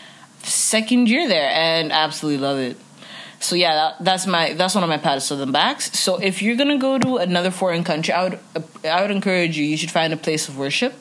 second 0.43 1.09
year 1.09 1.27
there, 1.27 1.49
and 1.49 1.91
I 1.91 2.03
absolutely 2.03 2.41
love 2.41 2.57
it. 2.57 2.77
So 3.41 3.55
yeah, 3.55 3.73
that, 3.73 4.05
that's 4.05 4.27
my 4.27 4.53
that's 4.53 4.75
one 4.75 4.83
of 4.83 4.89
my 4.89 4.99
paddles 4.99 5.29
the 5.29 5.47
backs. 5.47 5.97
So 5.97 6.17
if 6.17 6.43
you're 6.43 6.55
gonna 6.55 6.77
go 6.77 6.99
to 6.99 7.17
another 7.17 7.49
foreign 7.49 7.83
country, 7.83 8.13
I 8.13 8.23
would 8.23 8.39
I 8.85 9.01
would 9.01 9.09
encourage 9.09 9.57
you. 9.57 9.65
You 9.65 9.77
should 9.77 9.89
find 9.89 10.13
a 10.13 10.17
place 10.17 10.47
of 10.47 10.59
worship, 10.59 10.93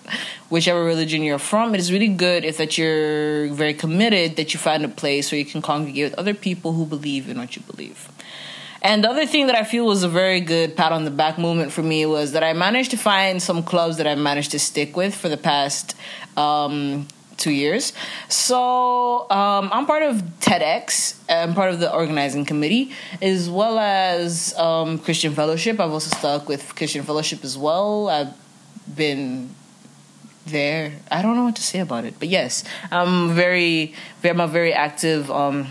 whichever 0.49 0.83
religion 0.83 1.23
you're 1.23 1.39
from. 1.39 1.75
It 1.75 1.81
is 1.81 1.93
really 1.93 2.09
good 2.09 2.47
if 2.47 2.57
that 2.57 2.79
you're 2.79 3.49
very 3.49 3.75
committed 3.75 4.37
that 4.37 4.55
you 4.55 4.59
find 4.59 4.87
a 4.87 4.89
place 4.89 5.31
where 5.31 5.39
you 5.39 5.45
can 5.45 5.61
congregate 5.61 6.11
with 6.11 6.19
other 6.19 6.33
people 6.33 6.73
who 6.73 6.87
believe 6.87 7.29
in 7.29 7.39
what 7.39 7.57
you 7.57 7.63
believe. 7.63 8.09
And 8.83 9.05
the 9.05 9.11
other 9.11 9.27
thing 9.27 9.47
that 9.49 9.57
I 9.57 9.65
feel 9.65 9.85
was 9.85 10.03
a 10.03 10.09
very 10.09 10.41
good 10.41 10.75
pat 10.75 10.93
on 10.93 11.05
the 11.05 11.11
back 11.11 11.37
moment 11.37 11.73
for 11.73 11.83
me 11.83 12.07
was 12.07 12.33
that 12.33 12.43
I 12.43 12.55
managed 12.55 12.93
to 12.93 12.97
find 12.97 13.43
some 13.43 13.63
clubs 13.63 13.99
that 13.99 14.07
I 14.07 14.15
managed 14.15 14.53
to 14.53 14.59
stick 14.59 14.97
with 14.97 15.15
for 15.15 15.29
the 15.29 15.37
past 15.37 15.95
um, 16.39 17.07
two 17.41 17.51
years. 17.51 17.93
So 18.29 19.29
um, 19.31 19.71
I'm 19.73 19.87
part 19.87 20.03
of 20.03 20.23
TEDx. 20.41 21.17
I'm 21.29 21.55
part 21.55 21.73
of 21.73 21.81
the 21.81 21.93
organizing 21.93 22.45
committee, 22.45 22.93
as 23.21 23.49
well 23.51 23.79
as 23.79 24.55
um, 24.57 24.99
Christian 24.99 25.35
Fellowship. 25.35 25.81
I've 25.81 25.91
also 25.91 26.17
stuck 26.17 26.49
with 26.49 26.77
Christian 26.77 27.03
Fellowship 27.03 27.43
as 27.43 27.57
well. 27.59 28.09
I've 28.09 28.35
been 28.95 29.55
there. 30.47 30.93
I 31.11 31.23
don't 31.23 31.37
know 31.37 31.45
what 31.45 31.57
to 31.57 31.63
say 31.63 31.81
about 31.81 32.05
it, 32.05 32.15
but 32.19 32.29
yes, 32.29 32.65
I'm 32.91 33.35
very, 33.35 33.95
I'm 34.23 34.41
a 34.41 34.47
very 34.47 34.73
active 34.73 35.31
um, 35.31 35.69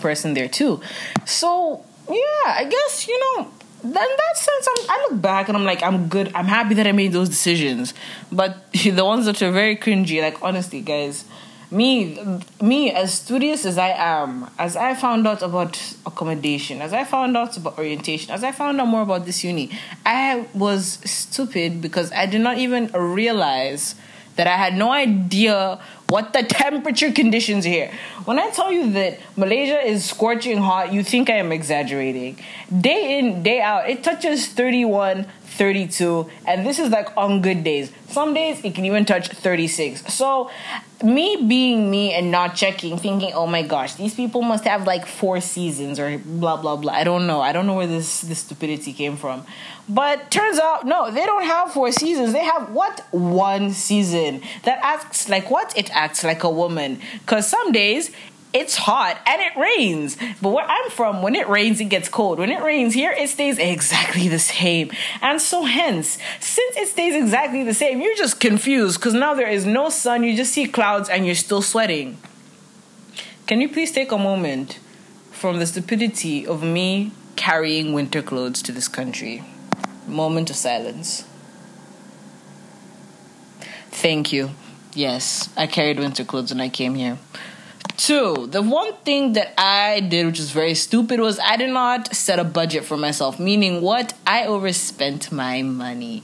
person 0.00 0.34
there 0.34 0.48
too. 0.48 0.80
So 1.24 1.84
yeah, 2.08 2.46
I 2.46 2.66
guess 2.70 3.08
you 3.08 3.18
know 3.18 3.50
in 3.86 4.16
that 4.16 4.36
sense, 4.36 4.68
I'm, 4.68 4.90
I 4.90 5.06
look 5.08 5.22
back 5.22 5.48
and 5.48 5.56
I'm 5.56 5.64
like, 5.64 5.82
I'm 5.82 6.08
good. 6.08 6.32
I'm 6.34 6.46
happy 6.46 6.74
that 6.74 6.86
I 6.86 6.92
made 6.92 7.12
those 7.12 7.28
decisions. 7.28 7.94
But 8.30 8.70
the 8.72 9.04
ones 9.04 9.26
that 9.26 9.40
are 9.42 9.52
very 9.52 9.76
cringy, 9.76 10.20
like 10.20 10.42
honestly, 10.42 10.80
guys, 10.80 11.24
me, 11.70 12.18
me 12.60 12.90
as 12.92 13.14
studious 13.14 13.64
as 13.64 13.76
I 13.76 13.88
am, 13.90 14.48
as 14.58 14.76
I 14.76 14.94
found 14.94 15.26
out 15.26 15.42
about 15.42 15.94
accommodation, 16.06 16.80
as 16.80 16.92
I 16.92 17.04
found 17.04 17.36
out 17.36 17.56
about 17.56 17.78
orientation, 17.78 18.32
as 18.32 18.44
I 18.44 18.52
found 18.52 18.80
out 18.80 18.86
more 18.86 19.02
about 19.02 19.26
this 19.26 19.42
uni, 19.42 19.70
I 20.04 20.46
was 20.54 20.98
stupid 21.04 21.82
because 21.82 22.12
I 22.12 22.26
did 22.26 22.40
not 22.40 22.58
even 22.58 22.86
realize 22.92 23.96
that 24.36 24.46
I 24.46 24.56
had 24.56 24.76
no 24.76 24.92
idea 24.92 25.80
what 26.08 26.32
the 26.32 26.42
temperature 26.42 27.10
conditions 27.10 27.64
here. 27.64 27.90
When 28.24 28.38
I 28.38 28.50
tell 28.50 28.70
you 28.72 28.92
that 28.92 29.18
Malaysia 29.36 29.84
is 29.84 30.04
scorching 30.04 30.58
hot, 30.58 30.92
you 30.92 31.02
think 31.02 31.28
I 31.28 31.34
am 31.36 31.52
exaggerating. 31.52 32.38
Day 32.80 33.18
in, 33.18 33.42
day 33.42 33.60
out, 33.60 33.88
it 33.88 34.04
touches 34.04 34.46
31, 34.48 35.26
32, 35.44 36.30
and 36.46 36.66
this 36.66 36.78
is 36.78 36.90
like 36.90 37.08
on 37.16 37.42
good 37.42 37.64
days. 37.64 37.90
Some 38.08 38.34
days 38.34 38.64
it 38.64 38.74
can 38.74 38.84
even 38.84 39.04
touch 39.04 39.28
36. 39.28 40.12
So, 40.14 40.50
me 41.02 41.44
being 41.48 41.90
me 41.90 42.14
and 42.14 42.30
not 42.30 42.54
checking, 42.54 42.96
thinking, 42.98 43.32
oh 43.34 43.46
my 43.46 43.62
gosh, 43.62 43.94
these 43.94 44.14
people 44.14 44.42
must 44.42 44.64
have 44.64 44.86
like 44.86 45.06
four 45.06 45.40
seasons 45.40 45.98
or 45.98 46.18
blah 46.18 46.56
blah 46.56 46.76
blah. 46.76 46.92
I 46.92 47.04
don't 47.04 47.26
know. 47.26 47.40
I 47.40 47.52
don't 47.52 47.66
know 47.66 47.74
where 47.74 47.86
this 47.86 48.22
this 48.22 48.40
stupidity 48.40 48.92
came 48.92 49.16
from. 49.16 49.44
But 49.88 50.30
turns 50.30 50.58
out, 50.58 50.84
no, 50.84 51.10
they 51.10 51.24
don't 51.24 51.44
have 51.44 51.72
four 51.72 51.92
seasons. 51.92 52.32
They 52.32 52.44
have 52.44 52.70
what? 52.70 53.06
One 53.12 53.70
season 53.70 54.42
that 54.64 54.80
acts 54.82 55.28
like 55.28 55.50
what? 55.50 55.76
It 55.76 55.94
acts 55.94 56.24
like 56.24 56.42
a 56.42 56.50
woman. 56.50 57.00
Because 57.20 57.48
some 57.48 57.70
days 57.70 58.10
it's 58.52 58.76
hot 58.76 59.18
and 59.26 59.42
it 59.42 59.56
rains. 59.56 60.16
But 60.40 60.48
where 60.48 60.64
I'm 60.66 60.90
from, 60.90 61.22
when 61.22 61.34
it 61.34 61.46
rains, 61.48 61.78
it 61.80 61.84
gets 61.84 62.08
cold. 62.08 62.38
When 62.38 62.50
it 62.50 62.62
rains 62.62 62.94
here, 62.94 63.12
it 63.12 63.28
stays 63.28 63.58
exactly 63.58 64.28
the 64.28 64.38
same. 64.38 64.90
And 65.20 65.40
so, 65.40 65.64
hence, 65.64 66.18
since 66.40 66.76
it 66.76 66.88
stays 66.88 67.14
exactly 67.14 67.62
the 67.64 67.74
same, 67.74 68.00
you're 68.00 68.16
just 68.16 68.40
confused 68.40 68.98
because 68.98 69.14
now 69.14 69.34
there 69.34 69.48
is 69.48 69.66
no 69.66 69.88
sun, 69.88 70.24
you 70.24 70.34
just 70.36 70.52
see 70.52 70.66
clouds 70.66 71.08
and 71.08 71.26
you're 71.26 71.34
still 71.34 71.62
sweating. 71.62 72.16
Can 73.46 73.60
you 73.60 73.68
please 73.68 73.92
take 73.92 74.10
a 74.10 74.18
moment 74.18 74.80
from 75.30 75.58
the 75.58 75.66
stupidity 75.66 76.46
of 76.46 76.64
me 76.64 77.12
carrying 77.36 77.92
winter 77.92 78.22
clothes 78.22 78.62
to 78.62 78.72
this 78.72 78.88
country? 78.88 79.44
Moment 80.06 80.50
of 80.50 80.56
silence. 80.56 81.24
Thank 83.90 84.32
you. 84.32 84.50
Yes, 84.94 85.48
I 85.56 85.66
carried 85.66 85.98
winter 85.98 86.24
clothes 86.24 86.52
when 86.52 86.60
I 86.60 86.68
came 86.68 86.94
here. 86.94 87.18
Two, 87.96 88.46
the 88.48 88.60
one 88.60 88.92
thing 89.04 89.32
that 89.32 89.54
I 89.58 90.00
did, 90.00 90.26
which 90.26 90.38
was 90.38 90.50
very 90.50 90.74
stupid, 90.74 91.18
was 91.18 91.38
I 91.38 91.56
did 91.56 91.70
not 91.70 92.14
set 92.14 92.38
a 92.38 92.44
budget 92.44 92.84
for 92.84 92.96
myself. 92.96 93.40
Meaning, 93.40 93.80
what? 93.80 94.12
I 94.26 94.44
overspent 94.44 95.32
my 95.32 95.62
money. 95.62 96.22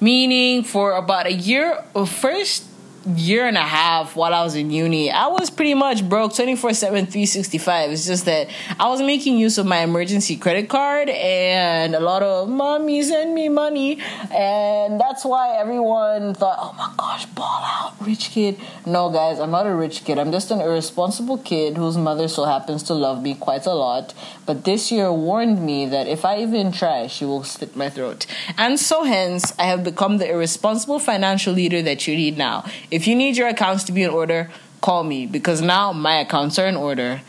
Meaning, 0.00 0.64
for 0.64 0.92
about 0.92 1.26
a 1.26 1.32
year, 1.32 1.82
first 2.06 2.64
year 3.06 3.46
and 3.46 3.56
a 3.56 3.62
half 3.62 4.16
while 4.16 4.32
I 4.32 4.42
was 4.42 4.54
in 4.54 4.70
uni, 4.70 5.10
I 5.10 5.26
was 5.28 5.50
pretty 5.50 5.74
much 5.74 6.08
broke 6.08 6.34
24 6.34 6.74
7, 6.74 7.06
365. 7.06 7.90
It's 7.90 8.06
just 8.06 8.24
that 8.24 8.48
I 8.78 8.88
was 8.88 9.00
making 9.02 9.38
use 9.38 9.58
of 9.58 9.66
my 9.66 9.78
emergency 9.78 10.36
credit 10.36 10.68
card 10.68 11.08
and 11.08 11.94
a 11.94 12.00
lot 12.00 12.22
of 12.22 12.48
mommy 12.48 13.02
send 13.02 13.34
me 13.34 13.48
money. 13.48 14.00
And 14.32 15.00
that's 15.00 15.24
why 15.24 15.56
everyone 15.58 16.34
thought, 16.34 16.58
oh 16.60 16.72
my 16.72 16.92
gosh, 16.96 17.26
ball 17.26 17.62
out, 17.64 17.94
rich 18.00 18.30
kid. 18.30 18.58
No, 18.86 19.10
guys, 19.10 19.38
I'm 19.38 19.50
not 19.50 19.66
a 19.66 19.74
rich 19.74 20.04
kid. 20.04 20.18
I'm 20.18 20.32
just 20.32 20.50
an 20.50 20.60
irresponsible 20.60 21.38
kid 21.38 21.76
whose 21.76 21.96
mother 21.96 22.28
so 22.28 22.44
happens 22.44 22.82
to 22.84 22.94
love 22.94 23.22
me 23.22 23.34
quite 23.34 23.66
a 23.66 23.74
lot. 23.74 24.14
But 24.46 24.64
this 24.64 24.90
year 24.92 25.12
warned 25.12 25.64
me 25.64 25.86
that 25.86 26.06
if 26.06 26.24
I 26.24 26.38
even 26.38 26.72
try, 26.72 27.06
she 27.06 27.24
will 27.24 27.44
slit 27.44 27.76
my 27.76 27.90
throat. 27.90 28.26
And 28.58 28.78
so, 28.78 29.04
hence, 29.04 29.52
I 29.58 29.64
have 29.64 29.84
become 29.84 30.18
the 30.18 30.30
irresponsible 30.30 30.98
financial 30.98 31.52
leader 31.52 31.82
that 31.82 32.06
you 32.06 32.16
need 32.16 32.36
now. 32.36 32.64
If 32.94 33.08
you 33.08 33.16
need 33.16 33.36
your 33.36 33.48
accounts 33.48 33.82
to 33.84 33.92
be 33.92 34.04
in 34.04 34.10
order, 34.10 34.50
call 34.80 35.02
me 35.02 35.26
because 35.26 35.60
now 35.60 35.92
my 35.92 36.20
accounts 36.20 36.60
are 36.60 36.66
in 36.68 36.76
order. 36.76 37.22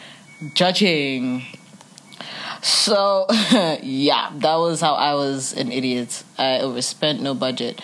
Judging. 0.53 1.41
So, 2.61 3.25
yeah, 3.81 4.29
that 4.35 4.55
was 4.57 4.79
how 4.79 4.93
I 4.93 5.15
was 5.15 5.53
an 5.53 5.71
idiot. 5.71 6.23
I 6.37 6.59
overspent 6.59 7.19
no 7.19 7.33
budget. 7.33 7.81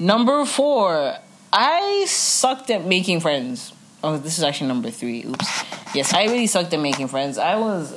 Number 0.00 0.44
four, 0.44 1.14
I 1.52 2.06
sucked 2.08 2.70
at 2.70 2.86
making 2.86 3.20
friends. 3.20 3.72
Oh, 4.02 4.18
this 4.18 4.36
is 4.38 4.42
actually 4.42 4.66
number 4.66 4.90
three. 4.90 5.24
Oops. 5.24 5.64
Yes, 5.94 6.12
I 6.12 6.24
really 6.24 6.48
sucked 6.48 6.74
at 6.74 6.80
making 6.80 7.06
friends. 7.06 7.38
I 7.38 7.54
was. 7.54 7.96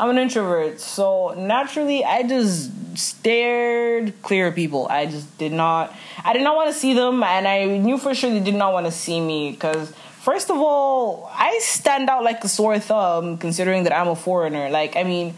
I'm 0.00 0.08
an 0.08 0.16
introvert, 0.16 0.80
so 0.80 1.34
naturally 1.36 2.02
I 2.02 2.22
just 2.22 2.70
stared 2.96 4.14
clear 4.22 4.46
of 4.46 4.54
people. 4.54 4.88
I 4.88 5.04
just 5.04 5.36
did 5.36 5.52
not. 5.52 5.94
I 6.24 6.32
did 6.32 6.42
not 6.42 6.56
want 6.56 6.72
to 6.72 6.78
see 6.78 6.94
them, 6.94 7.22
and 7.22 7.46
I 7.46 7.66
knew 7.66 7.98
for 7.98 8.14
sure 8.14 8.30
they 8.30 8.40
did 8.40 8.54
not 8.54 8.72
want 8.72 8.86
to 8.86 8.92
see 8.92 9.20
me 9.20 9.52
because. 9.52 9.92
First 10.20 10.50
of 10.50 10.58
all, 10.58 11.30
I 11.32 11.60
stand 11.62 12.10
out 12.10 12.22
like 12.22 12.44
a 12.44 12.48
sore 12.48 12.78
thumb 12.78 13.38
considering 13.38 13.84
that 13.84 13.96
I'm 13.96 14.08
a 14.08 14.14
foreigner. 14.14 14.68
Like, 14.68 14.94
I 14.94 15.02
mean, 15.02 15.34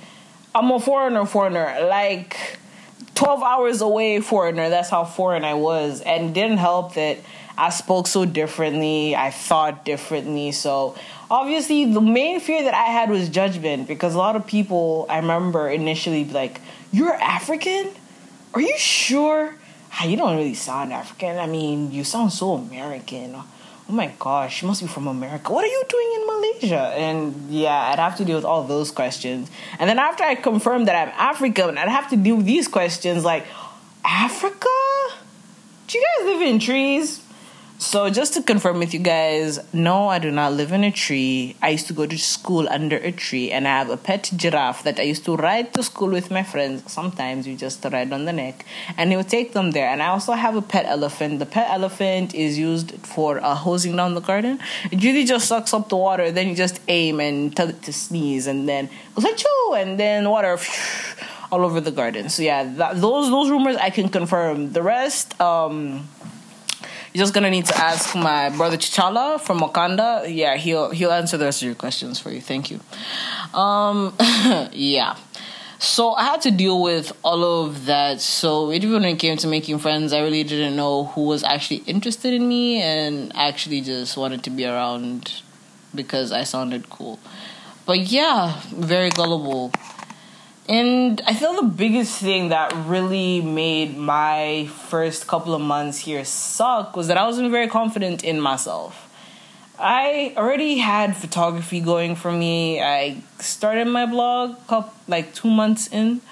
I'm 0.57 0.73
a 0.73 0.81
foreigner, 0.81 1.25
foreigner. 1.25 1.87
Like, 1.88 2.59
12 3.14 3.42
hours 3.45 3.81
away, 3.81 4.19
foreigner. 4.19 4.69
That's 4.71 4.90
how 4.90 5.04
foreign 5.04 5.45
I 5.45 5.54
was. 5.54 6.00
And 6.00 6.35
didn't 6.35 6.57
help 6.59 6.95
that 6.95 7.19
I 7.56 7.71
spoke 7.71 8.06
so 8.06 8.25
differently, 8.25 9.14
I 9.14 9.30
thought 9.30 9.85
differently. 9.85 10.52
So, 10.52 10.94
obviously 11.30 11.85
the 11.87 12.00
main 12.00 12.40
fear 12.40 12.62
that 12.62 12.75
I 12.75 12.92
had 12.92 13.11
was 13.11 13.28
judgment 13.28 13.88
because 13.88 14.14
a 14.14 14.18
lot 14.18 14.37
of 14.37 14.47
people 14.47 15.06
I 15.09 15.16
remember 15.18 15.68
initially 15.68 16.25
like, 16.25 16.61
"You're 16.92 17.14
African? 17.14 17.90
Are 18.54 18.61
you 18.61 18.76
sure? 18.76 19.54
Ah, 19.92 20.04
you 20.04 20.16
don't 20.16 20.37
really 20.37 20.54
sound 20.54 20.92
African. 20.92 21.38
I 21.38 21.47
mean, 21.47 21.90
you 21.92 22.04
sound 22.04 22.32
so 22.32 22.52
American." 22.54 23.37
Oh 23.88 23.92
my 23.92 24.12
gosh, 24.18 24.62
you 24.62 24.68
must 24.68 24.80
be 24.80 24.87
from 24.87 25.09
America. 25.09 25.52
What 25.52 25.64
are 25.64 25.68
you 25.68 25.82
doing 25.88 26.11
in 26.16 26.26
Malaysia? 26.26 26.82
And 26.97 27.50
yeah, 27.50 27.90
I'd 27.90 27.99
have 27.99 28.16
to 28.18 28.25
deal 28.25 28.37
with 28.37 28.44
all 28.44 28.62
those 28.62 28.90
questions. 28.90 29.50
And 29.78 29.90
then 29.90 29.99
after 29.99 30.23
I 30.23 30.35
confirmed 30.37 30.87
that 30.88 30.94
I'm 30.94 31.12
African, 31.18 31.76
I'd 31.76 31.88
have 31.88 32.09
to 32.11 32.16
deal 32.16 32.37
with 32.37 32.47
these 32.47 32.68
questions 32.68 33.25
like, 33.25 33.44
Africa? 34.04 34.68
Do 35.88 35.99
you 35.99 36.04
guys 36.04 36.26
live 36.26 36.42
in 36.42 36.59
trees? 36.59 37.22
So 37.83 38.09
just 38.11 38.33
to 38.35 38.43
confirm 38.43 38.79
with 38.79 38.95
you 38.95 39.01
guys, 39.01 39.59
no, 39.73 40.07
I 40.07 40.21
do 40.21 40.31
not 40.31 40.53
live 40.53 40.71
in 40.71 40.85
a 40.85 40.93
tree. 40.93 41.57
I 41.61 41.71
used 41.71 41.89
to 41.89 41.93
go 41.93 42.07
to 42.07 42.17
school 42.17 42.69
under 42.69 42.97
a 42.97 43.11
tree, 43.11 43.51
and 43.51 43.67
I 43.67 43.77
have 43.77 43.91
a 43.91 43.97
pet 43.97 44.31
giraffe 44.37 44.85
that 44.85 45.01
I 45.01 45.03
used 45.03 45.25
to 45.25 45.35
ride 45.35 45.75
to 45.75 45.83
school 45.83 46.11
with 46.11 46.31
my 46.31 46.45
friends. 46.45 46.85
Sometimes 46.87 47.45
we 47.45 47.57
just 47.57 47.85
ride 47.85 48.12
on 48.12 48.25
the 48.25 48.33
neck, 48.33 48.65
and 48.97 49.11
he 49.11 49.17
would 49.17 49.29
take 49.29 49.53
them 49.53 49.73
there. 49.73 49.89
And 49.89 50.01
I 50.01 50.07
also 50.07 50.33
have 50.35 50.55
a 50.55 50.62
pet 50.62 50.87
elephant. 50.87 51.41
The 51.41 51.45
pet 51.45 51.71
elephant 51.71 52.37
is 52.37 52.57
used 52.57 52.93
for 53.05 53.43
uh, 53.43 53.57
hosing 53.57 53.97
down 53.97 54.15
the 54.15 54.21
garden. 54.21 54.61
It 54.93 55.03
really 55.03 55.25
just 55.25 55.49
sucks 55.49 55.75
up 55.75 55.89
the 55.89 55.97
water. 55.97 56.31
Then 56.31 56.47
you 56.47 56.55
just 56.55 56.81
aim 56.87 57.19
and 57.19 57.55
tell 57.55 57.69
it 57.69 57.83
to 57.83 57.93
sneeze, 57.93 58.47
and 58.47 58.69
then 58.69 58.91
goes 59.17 59.25
like 59.25 59.43
and 59.75 59.99
then 59.99 60.31
water. 60.31 60.57
all 61.51 61.67
over 61.67 61.83
the 61.83 61.91
garden. 61.91 62.31
So 62.31 62.43
yeah, 62.43 62.65
those 62.95 63.29
those 63.29 63.51
rumors 63.51 63.77
I 63.77 63.91
can 63.91 64.09
confirm. 64.09 64.73
The 64.73 64.83
rest, 64.83 65.39
um, 65.39 66.09
you're 67.12 67.23
just 67.23 67.35
gonna 67.35 67.50
need 67.50 67.66
to 67.66 67.76
ask 67.76 68.14
my 68.14 68.49
brother 68.50 68.76
Chichala 68.76 69.40
from 69.40 69.61
Wakanda. 69.61 70.25
Yeah, 70.33 70.57
he'll 70.57 70.90
he'll 70.90 71.12
answer 71.12 71.37
the 71.37 71.45
rest 71.45 71.62
of 71.62 71.66
your 71.66 71.75
questions 71.75 72.19
for 72.19 72.31
you. 72.31 72.40
Thank 72.40 72.71
you. 72.71 72.81
Um, 73.59 74.14
yeah. 74.73 75.16
So 75.78 76.12
I 76.12 76.25
had 76.25 76.40
to 76.42 76.50
deal 76.52 76.81
with 76.81 77.12
all 77.25 77.64
of 77.64 77.87
that. 77.87 78.21
So 78.21 78.73
even 78.73 78.92
when 78.92 79.04
it 79.04 79.16
came 79.19 79.37
to 79.38 79.49
making 79.49 79.78
friends, 79.78 80.12
I 80.12 80.21
really 80.21 80.45
didn't 80.45 80.76
know 80.76 81.07
who 81.07 81.25
was 81.25 81.42
actually 81.42 81.78
interested 81.87 82.33
in 82.33 82.49
me, 82.49 82.81
and 82.81 83.33
actually 83.35 83.81
just 83.81 84.16
wanted 84.16 84.42
to 84.45 84.50
be 84.50 84.64
around 84.64 85.42
because 85.95 86.33
I 86.33 86.45
sounded 86.45 86.88
cool. 86.88 87.19
but 87.85 87.99
yeah, 87.99 88.61
very 88.71 89.11
gullible. 89.11 89.73
And 90.73 91.21
I 91.26 91.35
feel 91.35 91.52
the 91.52 91.69
biggest 91.69 92.19
thing 92.19 92.49
that 92.49 92.73
really 92.87 93.43
made 93.43 93.95
my 93.95 94.71
first 94.88 95.26
couple 95.26 95.52
of 95.55 95.61
months 95.61 95.99
here 95.99 96.25
suck 96.25 96.97
was 96.97 97.09
that 97.09 97.19
I 97.19 97.26
wasn't 97.26 97.50
very 97.50 97.69
confident 97.69 98.25
in 98.25 98.41
myself. 98.41 99.11
I 99.79 100.33
already 100.35 100.79
had 100.79 101.14
photography 101.14 101.81
going 101.81 102.17
for 102.17 102.33
me. 102.33 102.81
I 102.81 103.19
started 103.38 103.87
my 103.87 104.07
blog 104.07 104.67
couple, 104.67 104.95
like 105.09 105.35
two 105.35 105.50
months 105.50 105.88
in, 105.88 106.23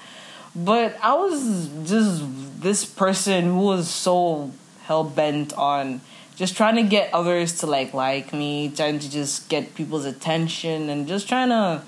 but 0.55 0.97
I 1.03 1.13
was 1.13 1.69
just 1.87 2.23
this 2.61 2.83
person 2.83 3.43
who 3.43 3.59
was 3.59 3.91
so 3.91 4.49
hell 4.85 5.03
bent 5.03 5.53
on 5.53 6.01
just 6.35 6.57
trying 6.57 6.77
to 6.77 6.83
get 6.83 7.13
others 7.13 7.59
to 7.59 7.67
like 7.67 7.93
like 7.93 8.33
me, 8.33 8.71
trying 8.75 8.97
to 8.97 9.11
just 9.11 9.49
get 9.49 9.75
people's 9.75 10.05
attention, 10.05 10.89
and 10.89 11.07
just 11.07 11.29
trying 11.29 11.49
to 11.49 11.83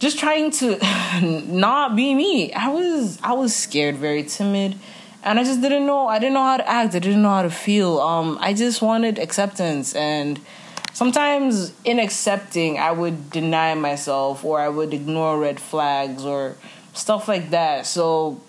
just 0.00 0.18
trying 0.18 0.50
to 0.50 0.78
not 1.46 1.94
be 1.94 2.14
me. 2.14 2.52
I 2.52 2.68
was 2.68 3.20
I 3.22 3.34
was 3.34 3.54
scared, 3.54 3.96
very 3.96 4.24
timid, 4.24 4.76
and 5.22 5.38
I 5.38 5.44
just 5.44 5.60
didn't 5.60 5.86
know. 5.86 6.08
I 6.08 6.18
didn't 6.18 6.34
know 6.34 6.42
how 6.42 6.56
to 6.56 6.68
act. 6.68 6.94
I 6.94 6.98
didn't 6.98 7.22
know 7.22 7.28
how 7.28 7.42
to 7.42 7.50
feel. 7.50 8.00
Um, 8.00 8.38
I 8.40 8.54
just 8.54 8.82
wanted 8.82 9.18
acceptance, 9.18 9.94
and 9.94 10.40
sometimes 10.94 11.72
in 11.84 12.00
accepting, 12.00 12.78
I 12.78 12.90
would 12.90 13.30
deny 13.30 13.74
myself, 13.74 14.44
or 14.44 14.58
I 14.58 14.70
would 14.70 14.92
ignore 14.92 15.38
red 15.38 15.60
flags, 15.60 16.24
or 16.24 16.56
stuff 16.94 17.28
like 17.28 17.50
that. 17.50 17.86
So, 17.86 18.40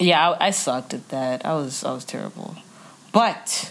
yeah, 0.00 0.30
I, 0.30 0.46
I 0.46 0.50
sucked 0.50 0.94
at 0.94 1.06
that. 1.10 1.44
I 1.44 1.52
was 1.54 1.84
I 1.84 1.92
was 1.92 2.04
terrible, 2.04 2.56
but. 3.12 3.70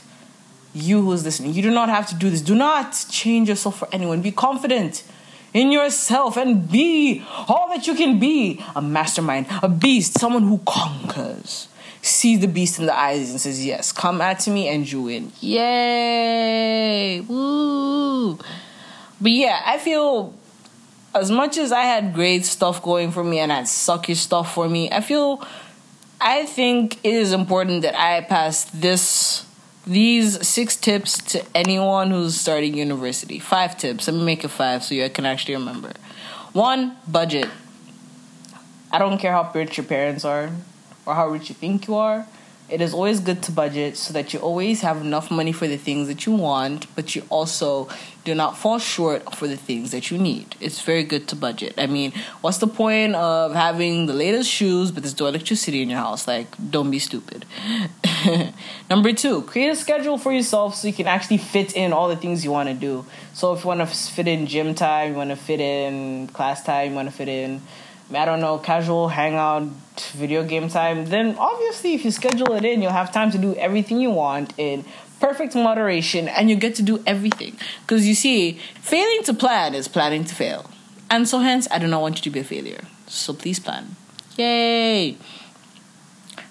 You 0.78 1.02
who's 1.04 1.24
listening, 1.24 1.54
you 1.54 1.62
do 1.62 1.72
not 1.72 1.88
have 1.88 2.06
to 2.08 2.16
do 2.16 2.30
this. 2.30 2.42
Do 2.42 2.54
not 2.54 3.06
change 3.10 3.48
yourself 3.48 3.80
for 3.80 3.88
anyone. 3.94 4.22
Be 4.22 4.34
confident 4.34 5.04
in 5.56 5.72
yourself 5.72 6.36
and 6.36 6.70
be 6.70 7.24
all 7.48 7.70
that 7.70 7.88
you 7.88 7.96
can 7.96 8.20
be 8.20 8.62
a 8.76 8.82
mastermind, 8.82 9.48
a 9.64 9.70
beast, 9.70 10.20
someone 10.20 10.44
who 10.44 10.60
conquers. 10.68 11.70
See 12.02 12.36
the 12.36 12.48
beast 12.48 12.78
in 12.78 12.86
the 12.86 12.96
eyes 12.96 13.32
and 13.32 13.40
says, 13.40 13.66
Yes, 13.66 13.92
come 13.92 14.22
at 14.22 14.46
me 14.48 14.68
and 14.68 14.92
you 14.92 15.04
win. 15.04 15.32
Yay! 15.40 17.22
Woo! 17.22 18.36
But 18.36 19.32
yeah, 19.32 19.62
I 19.66 19.80
feel 19.80 20.36
as 21.16 21.32
much 21.32 21.58
as 21.58 21.72
I 21.72 21.82
had 21.84 22.14
great 22.14 22.46
stuff 22.46 22.84
going 22.84 23.12
for 23.12 23.24
me 23.24 23.40
and 23.40 23.52
I 23.52 23.56
had 23.56 23.66
sucky 23.66 24.16
stuff 24.16 24.54
for 24.54 24.68
me, 24.68 24.92
I 24.92 25.00
feel 25.00 25.42
I 26.20 26.46
think 26.46 27.00
it 27.04 27.14
is 27.14 27.32
important 27.32 27.84
that 27.84 27.98
I 27.98 28.22
pass 28.22 28.66
this 28.66 29.45
these 29.86 30.48
six 30.48 30.76
tips 30.76 31.18
to 31.32 31.46
anyone 31.56 32.12
who's 32.12 32.36
starting 32.40 32.76
university. 32.76 33.40
Five 33.40 33.78
tips. 33.78 34.08
Let 34.08 34.18
me 34.18 34.24
make 34.24 34.44
it 34.44 34.50
five 34.50 34.84
so 34.84 34.96
you 34.96 35.10
can 35.10 35.26
actually 35.26 35.56
remember. 35.56 35.94
One, 36.54 36.98
budget. 37.08 37.50
I 38.92 39.00
don't 39.00 39.18
care 39.18 39.32
how 39.32 39.52
rich 39.54 39.78
your 39.78 39.86
parents 39.86 40.26
are 40.26 40.50
or 41.06 41.16
how 41.16 41.28
rich 41.30 41.50
you 41.50 41.56
think 41.56 41.88
you 41.88 41.96
are. 41.96 42.28
It 42.68 42.82
is 42.82 42.96
always 42.96 43.20
good 43.20 43.44
to 43.44 43.52
budget 43.52 43.96
so 43.96 44.12
that 44.14 44.34
you 44.34 44.40
always 44.40 44.82
have 44.82 44.98
enough 44.98 45.30
money 45.30 45.52
for 45.52 45.68
the 45.68 45.78
things 45.78 46.08
that 46.08 46.26
you 46.26 46.32
want, 46.32 46.88
but 46.96 47.16
you 47.16 47.22
also 47.30 47.88
do 48.24 48.34
not 48.34 48.58
fall 48.58 48.80
short 48.80 49.36
for 49.36 49.48
the 49.48 49.56
things 49.56 49.92
that 49.92 50.10
you 50.10 50.18
need. 50.18 50.56
It's 50.60 50.82
very 50.82 51.04
good 51.04 51.28
to 51.28 51.36
budget. 51.36 51.76
I 51.78 51.86
mean, 51.86 52.12
what's 52.42 52.58
the 52.58 52.68
point 52.68 53.14
of 53.14 53.54
having 53.54 54.08
the 54.08 54.14
latest 54.14 54.50
shoes 54.50 54.90
but 54.90 55.04
there's 55.04 55.20
no 55.20 55.28
electricity 55.28 55.84
in 55.84 55.92
your 55.92 56.00
house? 56.00 56.28
Like, 56.28 56.48
don't 56.72 56.90
be 56.90 56.98
stupid. 56.98 57.46
Number 58.90 59.14
two, 59.14 59.44
create 59.44 59.70
a 59.70 59.76
schedule 59.76 60.18
for 60.18 60.34
yourself 60.34 60.74
so 60.74 60.88
you 60.88 60.94
can 60.94 61.06
actually 61.06 61.38
fit 61.38 61.76
in 61.76 61.94
all 61.94 62.08
the 62.08 62.16
things 62.16 62.44
you 62.44 62.50
want 62.50 62.70
to 62.70 62.74
do. 62.76 63.06
So 63.34 63.54
if 63.54 63.64
you 63.64 63.68
want 63.68 63.82
to 63.82 63.86
fit 63.86 64.28
in 64.28 64.48
gym 64.48 64.74
time, 64.74 65.12
you 65.12 65.18
want 65.18 65.30
to 65.30 65.36
fit 65.36 65.62
in 65.62 66.28
class 66.30 66.64
time, 66.64 66.90
you 66.90 66.96
want 66.96 67.10
to 67.10 67.16
fit 67.16 67.28
in 67.28 67.62
I 68.14 68.26
don't 68.26 68.40
know, 68.40 68.60
casual 68.60 69.08
hangout, 69.08 69.68
video 70.14 70.44
game 70.44 70.70
time, 70.70 71.06
then 71.06 71.36
obviously 71.38 71.94
if 71.94 72.06
you 72.06 72.12
schedule 72.12 72.54
it 72.54 72.64
in, 72.64 72.82
you'll 72.82 72.92
have 72.92 73.12
time 73.12 73.32
to 73.32 73.38
do 73.38 73.56
everything 73.56 74.00
you 74.00 74.12
want 74.12 74.54
in 74.58 74.86
perfect 75.20 75.56
moderation 75.56 76.28
and 76.28 76.50
you 76.50 76.56
get 76.56 76.76
to 76.76 76.84
do 76.84 77.02
everything. 77.08 77.58
Because 77.82 78.08
you 78.08 78.14
see, 78.14 78.60
failing 78.82 79.24
to 79.24 79.34
plan 79.34 79.74
is 79.74 79.88
planning 79.88 80.24
to 80.26 80.36
fail. 80.36 80.70
And 81.10 81.28
so 81.28 81.40
hence, 81.40 81.68
I 81.72 81.80
do 81.80 81.88
not 81.88 82.02
want 82.02 82.18
you 82.18 82.24
to 82.24 82.30
be 82.30 82.40
a 82.40 82.44
failure. 82.44 82.84
So 83.08 83.34
please 83.34 83.60
plan. 83.60 83.96
Yay! 84.38 85.18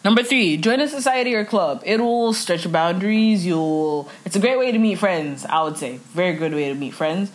Number 0.05 0.23
three, 0.23 0.57
join 0.59 0.81
a 0.81 0.89
society 0.89 1.35
or 1.35 1.45
club. 1.45 1.83
It 1.85 1.99
will 1.99 2.35
stretch 2.35 2.65
your 2.65 2.73
boundaries. 2.73 3.47
You'll. 3.47 4.09
It's 4.25 4.37
a 4.37 4.39
great 4.39 4.59
way 4.59 4.71
to 4.71 4.79
meet 4.79 4.99
friends. 4.99 5.47
I 5.47 5.63
would 5.63 5.79
say, 5.79 5.97
very 6.13 6.35
good 6.35 6.53
way 6.53 6.69
to 6.69 6.75
meet 6.75 6.93
friends. 6.93 7.33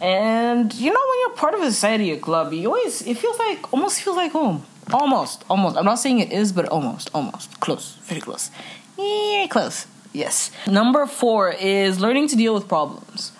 And 0.00 0.72
you 0.74 0.92
know, 0.92 1.00
when 1.08 1.18
you're 1.20 1.36
part 1.36 1.54
of 1.54 1.60
a 1.60 1.66
society 1.66 2.12
or 2.12 2.16
club, 2.16 2.52
you 2.52 2.68
always 2.68 3.02
it 3.06 3.18
feels 3.18 3.38
like 3.38 3.72
almost 3.72 4.02
feels 4.02 4.16
like 4.16 4.32
home. 4.32 4.64
Almost, 4.92 5.44
almost. 5.48 5.76
I'm 5.76 5.84
not 5.84 5.96
saying 5.98 6.18
it 6.20 6.32
is, 6.32 6.52
but 6.52 6.66
almost, 6.66 7.10
almost. 7.14 7.60
Close, 7.60 7.96
very 8.02 8.20
close. 8.20 8.50
Yeah, 8.98 9.46
close. 9.48 9.86
Yes. 10.12 10.50
Number 10.66 11.06
four 11.06 11.50
is 11.50 12.00
learning 12.00 12.28
to 12.28 12.36
deal 12.36 12.54
with 12.54 12.66
problems. 12.66 13.32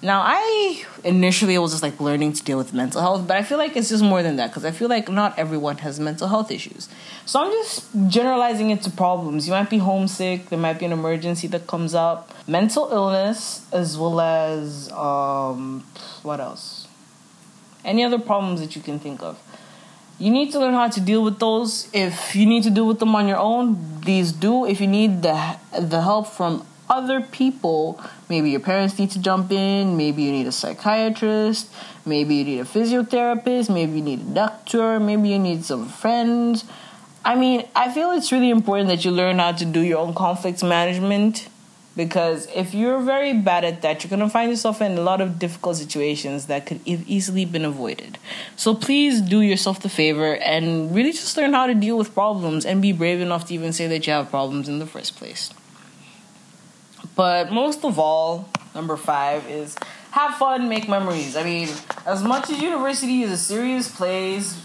Now, 0.00 0.22
I 0.24 0.84
initially 1.02 1.54
it 1.54 1.58
was 1.58 1.72
just 1.72 1.82
like 1.82 1.98
learning 1.98 2.32
to 2.34 2.44
deal 2.44 2.56
with 2.56 2.72
mental 2.72 3.00
health, 3.00 3.26
but 3.26 3.36
I 3.36 3.42
feel 3.42 3.58
like 3.58 3.76
it's 3.76 3.88
just 3.88 4.04
more 4.04 4.22
than 4.22 4.36
that 4.36 4.50
because 4.50 4.64
I 4.64 4.70
feel 4.70 4.88
like 4.88 5.08
not 5.08 5.36
everyone 5.36 5.78
has 5.78 5.98
mental 5.98 6.28
health 6.28 6.52
issues. 6.52 6.88
So 7.26 7.42
I'm 7.42 7.50
just 7.50 7.84
generalizing 8.06 8.70
it 8.70 8.82
to 8.82 8.90
problems. 8.90 9.48
You 9.48 9.54
might 9.54 9.68
be 9.68 9.78
homesick, 9.78 10.50
there 10.50 10.58
might 10.58 10.78
be 10.78 10.86
an 10.86 10.92
emergency 10.92 11.48
that 11.48 11.66
comes 11.66 11.94
up, 11.94 12.32
mental 12.46 12.88
illness, 12.92 13.66
as 13.72 13.98
well 13.98 14.20
as 14.20 14.90
um, 14.92 15.84
what 16.22 16.38
else? 16.38 16.86
Any 17.84 18.04
other 18.04 18.20
problems 18.20 18.60
that 18.60 18.76
you 18.76 18.82
can 18.82 19.00
think 19.00 19.20
of. 19.20 19.36
You 20.20 20.30
need 20.30 20.52
to 20.52 20.60
learn 20.60 20.74
how 20.74 20.88
to 20.88 21.00
deal 21.00 21.24
with 21.24 21.40
those. 21.40 21.88
If 21.92 22.36
you 22.36 22.46
need 22.46 22.62
to 22.64 22.70
deal 22.70 22.86
with 22.86 23.00
them 23.00 23.14
on 23.16 23.26
your 23.26 23.38
own, 23.38 24.00
these 24.04 24.32
do. 24.32 24.64
If 24.64 24.80
you 24.80 24.86
need 24.86 25.22
the 25.22 25.56
the 25.78 26.02
help 26.02 26.26
from 26.26 26.66
other 26.90 27.20
people. 27.20 28.00
Maybe 28.28 28.50
your 28.50 28.60
parents 28.60 28.98
need 28.98 29.10
to 29.12 29.20
jump 29.20 29.50
in. 29.52 29.96
Maybe 29.96 30.22
you 30.22 30.32
need 30.32 30.46
a 30.46 30.52
psychiatrist. 30.52 31.70
Maybe 32.04 32.36
you 32.36 32.44
need 32.44 32.60
a 32.60 32.64
physiotherapist. 32.64 33.72
Maybe 33.72 33.98
you 33.98 34.02
need 34.02 34.20
a 34.20 34.34
doctor. 34.34 34.98
Maybe 35.00 35.30
you 35.30 35.38
need 35.38 35.64
some 35.64 35.88
friends. 35.88 36.64
I 37.24 37.34
mean, 37.34 37.68
I 37.76 37.92
feel 37.92 38.12
it's 38.12 38.32
really 38.32 38.50
important 38.50 38.88
that 38.88 39.04
you 39.04 39.10
learn 39.10 39.38
how 39.38 39.52
to 39.52 39.64
do 39.64 39.80
your 39.80 39.98
own 39.98 40.14
conflict 40.14 40.62
management 40.62 41.48
because 41.98 42.46
if 42.54 42.74
you're 42.74 43.00
very 43.00 43.32
bad 43.32 43.64
at 43.64 43.82
that, 43.82 44.04
you're 44.04 44.08
going 44.08 44.20
to 44.20 44.28
find 44.28 44.50
yourself 44.50 44.80
in 44.80 44.96
a 44.96 45.00
lot 45.00 45.20
of 45.20 45.40
difficult 45.40 45.76
situations 45.76 46.46
that 46.46 46.64
could 46.64 46.80
have 46.86 47.06
easily 47.08 47.44
been 47.44 47.64
avoided. 47.64 48.18
So 48.54 48.72
please 48.72 49.20
do 49.20 49.40
yourself 49.40 49.82
the 49.82 49.88
favor 49.88 50.36
and 50.36 50.94
really 50.94 51.10
just 51.10 51.36
learn 51.36 51.54
how 51.54 51.66
to 51.66 51.74
deal 51.74 51.98
with 51.98 52.14
problems 52.14 52.64
and 52.64 52.80
be 52.80 52.92
brave 52.92 53.20
enough 53.20 53.48
to 53.48 53.54
even 53.54 53.72
say 53.72 53.88
that 53.88 54.06
you 54.06 54.12
have 54.12 54.30
problems 54.30 54.68
in 54.68 54.78
the 54.78 54.86
first 54.86 55.16
place. 55.16 55.52
But 57.18 57.50
most 57.50 57.84
of 57.84 57.98
all, 57.98 58.48
number 58.76 58.96
five 58.96 59.44
is 59.50 59.74
have 60.12 60.36
fun, 60.36 60.68
make 60.68 60.88
memories. 60.88 61.36
I 61.36 61.42
mean, 61.42 61.68
as 62.06 62.22
much 62.22 62.48
as 62.48 62.62
university 62.62 63.22
is 63.22 63.32
a 63.32 63.36
serious 63.36 63.90
place, 63.90 64.64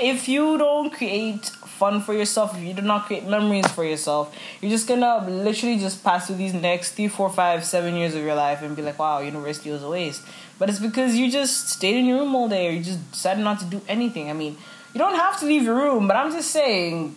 if 0.00 0.28
you 0.28 0.56
don't 0.58 0.92
create 0.92 1.46
fun 1.46 2.00
for 2.00 2.14
yourself, 2.14 2.56
if 2.56 2.62
you 2.62 2.72
do 2.72 2.82
not 2.82 3.06
create 3.06 3.26
memories 3.26 3.66
for 3.66 3.82
yourself, 3.82 4.32
you're 4.60 4.70
just 4.70 4.86
gonna 4.86 5.26
literally 5.28 5.76
just 5.76 6.04
pass 6.04 6.28
through 6.28 6.36
these 6.36 6.54
next 6.54 6.92
three, 6.92 7.08
four, 7.08 7.28
five, 7.30 7.64
seven 7.64 7.96
years 7.96 8.14
of 8.14 8.22
your 8.22 8.36
life 8.36 8.62
and 8.62 8.76
be 8.76 8.82
like, 8.82 8.96
wow, 8.96 9.18
university 9.18 9.72
was 9.72 9.82
a 9.82 9.90
waste. 9.90 10.22
But 10.56 10.70
it's 10.70 10.78
because 10.78 11.16
you 11.16 11.32
just 11.32 11.68
stayed 11.68 11.96
in 11.96 12.04
your 12.04 12.20
room 12.20 12.32
all 12.36 12.48
day 12.48 12.68
or 12.68 12.70
you 12.70 12.84
just 12.84 13.10
decided 13.10 13.42
not 13.42 13.58
to 13.58 13.64
do 13.64 13.80
anything. 13.88 14.30
I 14.30 14.34
mean, 14.34 14.56
you 14.94 14.98
don't 15.00 15.16
have 15.16 15.40
to 15.40 15.46
leave 15.46 15.64
your 15.64 15.74
room, 15.74 16.06
but 16.06 16.16
I'm 16.16 16.30
just 16.30 16.52
saying 16.52 17.16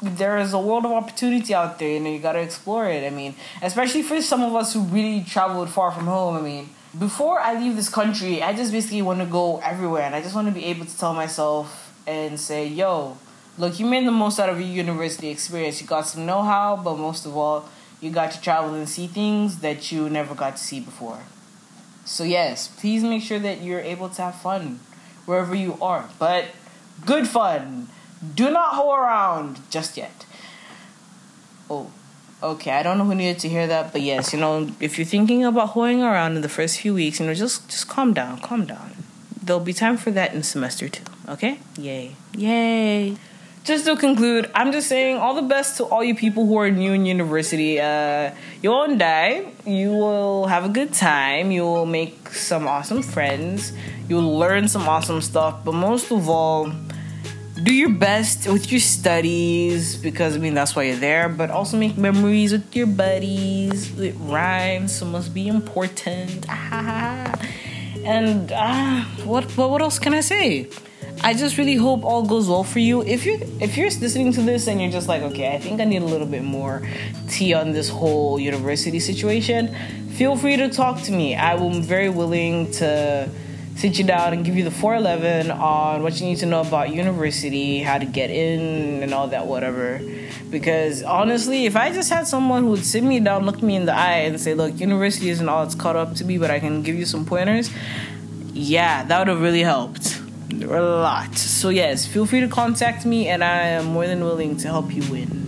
there 0.00 0.38
is 0.38 0.52
a 0.52 0.58
world 0.58 0.84
of 0.84 0.92
opportunity 0.92 1.54
out 1.54 1.78
there, 1.78 1.96
and 1.96 2.06
you 2.06 2.18
gotta 2.18 2.40
explore 2.40 2.88
it. 2.88 3.04
I 3.04 3.10
mean, 3.10 3.34
especially 3.62 4.02
for 4.02 4.20
some 4.22 4.42
of 4.42 4.54
us 4.54 4.72
who 4.72 4.82
really 4.82 5.24
traveled 5.24 5.70
far 5.70 5.90
from 5.90 6.06
home. 6.06 6.36
I 6.36 6.40
mean, 6.40 6.68
before 6.98 7.40
I 7.40 7.58
leave 7.58 7.76
this 7.76 7.88
country, 7.88 8.42
I 8.42 8.54
just 8.54 8.72
basically 8.72 9.02
want 9.02 9.20
to 9.20 9.26
go 9.26 9.58
everywhere, 9.58 10.02
and 10.02 10.14
I 10.14 10.22
just 10.22 10.34
want 10.34 10.48
to 10.48 10.54
be 10.54 10.64
able 10.66 10.86
to 10.86 10.98
tell 10.98 11.14
myself 11.14 11.92
and 12.06 12.38
say, 12.38 12.66
"Yo, 12.66 13.16
look, 13.58 13.78
you 13.78 13.86
made 13.86 14.06
the 14.06 14.12
most 14.12 14.38
out 14.38 14.48
of 14.48 14.60
your 14.60 14.68
university 14.68 15.28
experience. 15.28 15.80
You 15.80 15.86
got 15.86 16.06
some 16.06 16.24
know-how, 16.24 16.76
but 16.76 16.96
most 16.96 17.26
of 17.26 17.36
all, 17.36 17.68
you 18.00 18.10
got 18.10 18.30
to 18.32 18.40
travel 18.40 18.74
and 18.74 18.88
see 18.88 19.06
things 19.06 19.58
that 19.58 19.90
you 19.90 20.08
never 20.08 20.34
got 20.34 20.56
to 20.56 20.62
see 20.62 20.80
before." 20.80 21.18
So 22.04 22.24
yes, 22.24 22.68
please 22.68 23.02
make 23.02 23.22
sure 23.22 23.38
that 23.40 23.60
you're 23.60 23.80
able 23.80 24.08
to 24.08 24.22
have 24.22 24.36
fun 24.36 24.80
wherever 25.26 25.54
you 25.54 25.76
are, 25.82 26.08
but 26.18 26.46
good 27.04 27.28
fun 27.28 27.88
do 28.34 28.50
not 28.50 28.74
hoe 28.74 28.92
around 28.94 29.60
just 29.70 29.96
yet. 29.96 30.26
Oh, 31.70 31.90
okay. 32.42 32.72
I 32.72 32.82
don't 32.82 32.98
know 32.98 33.04
who 33.04 33.14
needed 33.14 33.38
to 33.40 33.48
hear 33.48 33.66
that, 33.66 33.92
but 33.92 34.00
yes, 34.02 34.32
you 34.32 34.40
know, 34.40 34.70
if 34.80 34.98
you're 34.98 35.06
thinking 35.06 35.44
about 35.44 35.70
hoeing 35.70 36.02
around 36.02 36.36
in 36.36 36.42
the 36.42 36.48
first 36.48 36.80
few 36.80 36.94
weeks, 36.94 37.20
you 37.20 37.26
know, 37.26 37.34
just 37.34 37.68
just 37.68 37.88
calm 37.88 38.12
down, 38.14 38.38
calm 38.40 38.64
down. 38.66 38.92
There'll 39.42 39.60
be 39.60 39.72
time 39.72 39.96
for 39.96 40.10
that 40.10 40.34
in 40.34 40.42
semester 40.42 40.88
two. 40.88 41.04
Okay? 41.28 41.60
Yay, 41.76 42.16
yay. 42.36 43.16
just 43.64 43.84
to 43.84 43.96
conclude, 43.96 44.50
I'm 44.54 44.72
just 44.72 44.88
saying 44.88 45.18
all 45.18 45.34
the 45.34 45.42
best 45.42 45.76
to 45.76 45.84
all 45.84 46.02
you 46.02 46.14
people 46.14 46.46
who 46.46 46.56
are 46.56 46.70
new 46.70 46.92
in 46.92 47.04
university. 47.04 47.78
Uh, 47.78 48.32
you 48.62 48.70
won't 48.70 48.98
die. 48.98 49.52
You 49.66 49.90
will 49.90 50.46
have 50.46 50.64
a 50.64 50.70
good 50.70 50.94
time. 50.94 51.50
You 51.50 51.62
will 51.62 51.86
make 51.86 52.30
some 52.30 52.66
awesome 52.66 53.02
friends. 53.02 53.72
You'll 54.08 54.38
learn 54.38 54.68
some 54.68 54.88
awesome 54.88 55.20
stuff. 55.20 55.64
But 55.64 55.74
most 55.74 56.10
of 56.10 56.30
all, 56.30 56.72
do 57.62 57.74
your 57.74 57.90
best 57.90 58.46
with 58.46 58.70
your 58.70 58.80
studies 58.80 59.96
because 59.96 60.36
I 60.36 60.38
mean 60.38 60.54
that's 60.54 60.76
why 60.76 60.84
you're 60.84 60.96
there. 60.96 61.28
But 61.28 61.50
also 61.50 61.76
make 61.76 61.96
memories 61.96 62.52
with 62.52 62.74
your 62.74 62.86
buddies. 62.86 63.98
It 63.98 64.14
rhymes, 64.18 64.98
so 64.98 65.06
must 65.06 65.34
be 65.34 65.48
important. 65.48 66.46
and 68.04 68.52
uh, 68.52 69.04
what 69.24 69.44
what 69.56 69.82
else 69.82 69.98
can 69.98 70.14
I 70.14 70.20
say? 70.20 70.68
I 71.20 71.34
just 71.34 71.58
really 71.58 71.74
hope 71.74 72.04
all 72.04 72.24
goes 72.24 72.48
well 72.48 72.62
for 72.62 72.78
you. 72.78 73.02
If 73.02 73.26
you 73.26 73.40
if 73.60 73.76
you're 73.76 73.90
listening 73.90 74.32
to 74.34 74.42
this 74.42 74.68
and 74.68 74.80
you're 74.80 74.92
just 74.92 75.08
like, 75.08 75.22
okay, 75.22 75.54
I 75.54 75.58
think 75.58 75.80
I 75.80 75.84
need 75.84 76.02
a 76.02 76.06
little 76.06 76.28
bit 76.28 76.44
more 76.44 76.82
tea 77.28 77.54
on 77.54 77.72
this 77.72 77.88
whole 77.88 78.38
university 78.38 79.00
situation, 79.00 79.74
feel 80.10 80.36
free 80.36 80.56
to 80.56 80.68
talk 80.68 81.02
to 81.02 81.12
me. 81.12 81.34
I 81.34 81.54
am 81.54 81.82
very 81.82 82.08
willing 82.08 82.70
to 82.72 83.28
sit 83.78 83.96
you 83.96 84.04
down 84.04 84.32
and 84.32 84.44
give 84.44 84.56
you 84.56 84.64
the 84.64 84.72
411 84.72 85.52
on 85.52 86.02
what 86.02 86.20
you 86.20 86.26
need 86.26 86.38
to 86.38 86.46
know 86.46 86.62
about 86.62 86.92
university, 86.92 87.78
how 87.78 87.96
to 87.96 88.04
get 88.04 88.28
in, 88.28 89.04
and 89.04 89.14
all 89.14 89.28
that, 89.28 89.46
whatever. 89.46 90.00
Because 90.50 91.04
honestly, 91.04 91.64
if 91.64 91.76
I 91.76 91.92
just 91.92 92.10
had 92.10 92.26
someone 92.26 92.64
who 92.64 92.70
would 92.70 92.84
sit 92.84 93.04
me 93.04 93.20
down, 93.20 93.46
look 93.46 93.62
me 93.62 93.76
in 93.76 93.86
the 93.86 93.94
eye, 93.94 94.22
and 94.26 94.40
say, 94.40 94.52
look, 94.54 94.80
university 94.80 95.30
isn't 95.30 95.48
all 95.48 95.62
it's 95.62 95.76
caught 95.76 95.94
up 95.94 96.16
to 96.16 96.24
be, 96.24 96.38
but 96.38 96.50
I 96.50 96.58
can 96.58 96.82
give 96.82 96.96
you 96.96 97.06
some 97.06 97.24
pointers, 97.24 97.70
yeah, 98.52 99.04
that 99.04 99.20
would 99.20 99.28
have 99.28 99.40
really 99.40 99.62
helped 99.62 100.20
a 100.50 100.80
lot. 100.80 101.36
So, 101.36 101.68
yes, 101.68 102.04
feel 102.04 102.26
free 102.26 102.40
to 102.40 102.48
contact 102.48 103.06
me, 103.06 103.28
and 103.28 103.44
I 103.44 103.58
am 103.78 103.84
more 103.84 104.08
than 104.08 104.24
willing 104.24 104.56
to 104.56 104.66
help 104.66 104.92
you 104.92 105.08
win. 105.08 105.47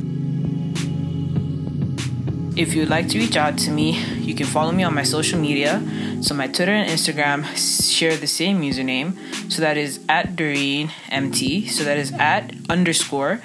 If 2.61 2.75
you'd 2.75 2.91
like 2.91 3.09
to 3.09 3.19
reach 3.19 3.39
out 3.39 3.57
to 3.65 3.71
me, 3.71 3.99
you 4.21 4.35
can 4.35 4.45
follow 4.45 4.71
me 4.71 4.83
on 4.85 4.95
my 4.95 5.03
social 5.03 5.41
media. 5.41 5.81
So, 6.21 6.35
my 6.35 6.47
Twitter 6.47 6.73
and 6.73 6.91
Instagram 6.91 7.47
share 7.57 8.15
the 8.19 8.27
same 8.27 8.61
username. 8.61 9.17
So, 9.51 9.63
that 9.63 9.79
is 9.79 10.01
at 10.11 10.37
Doreen 10.37 10.93
MT. 11.09 11.69
So, 11.69 11.85
that 11.85 11.97
is 11.97 12.13
at 12.13 12.53
underscore 12.69 13.41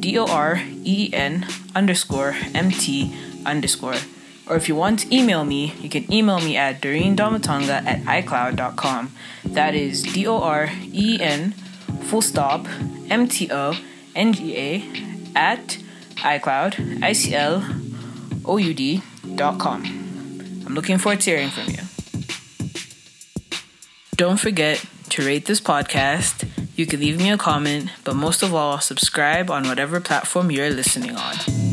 D 0.00 0.16
O 0.18 0.24
R 0.24 0.62
E 0.82 1.10
N 1.12 1.46
underscore 1.76 2.34
M 2.54 2.70
T 2.70 3.14
underscore. 3.44 4.00
Or 4.46 4.56
if 4.56 4.66
you 4.66 4.74
want 4.74 5.00
to 5.00 5.14
email 5.14 5.44
me, 5.44 5.74
you 5.82 5.90
can 5.90 6.10
email 6.10 6.40
me 6.40 6.56
at 6.56 6.80
doreendomatonga 6.80 7.84
at 7.84 8.00
icloud.com. 8.04 9.12
That 9.44 9.74
is 9.74 10.02
D 10.04 10.26
O 10.26 10.40
R 10.40 10.70
E 10.90 11.18
N 11.20 11.52
full 12.08 12.22
stop 12.22 12.66
M 13.10 13.28
T 13.28 13.46
O 13.52 13.76
N 14.16 14.32
G 14.32 14.56
A 14.56 14.84
at 15.36 15.76
iCloud, 16.16 17.02
I 17.04 17.12
C 17.12 17.34
L 17.34 17.83
O 18.44 18.56
U 18.56 18.74
D.com. 18.74 19.84
I'm 20.66 20.74
looking 20.74 20.98
forward 20.98 21.20
to 21.20 21.30
hearing 21.30 21.50
from 21.50 21.68
you. 21.68 21.80
Don't 24.16 24.38
forget 24.38 24.84
to 25.10 25.24
rate 25.24 25.46
this 25.46 25.60
podcast. 25.60 26.48
You 26.76 26.86
can 26.86 27.00
leave 27.00 27.18
me 27.18 27.30
a 27.30 27.38
comment, 27.38 27.90
but 28.04 28.16
most 28.16 28.42
of 28.42 28.54
all, 28.54 28.80
subscribe 28.80 29.50
on 29.50 29.68
whatever 29.68 30.00
platform 30.00 30.50
you're 30.50 30.70
listening 30.70 31.16
on. 31.16 31.63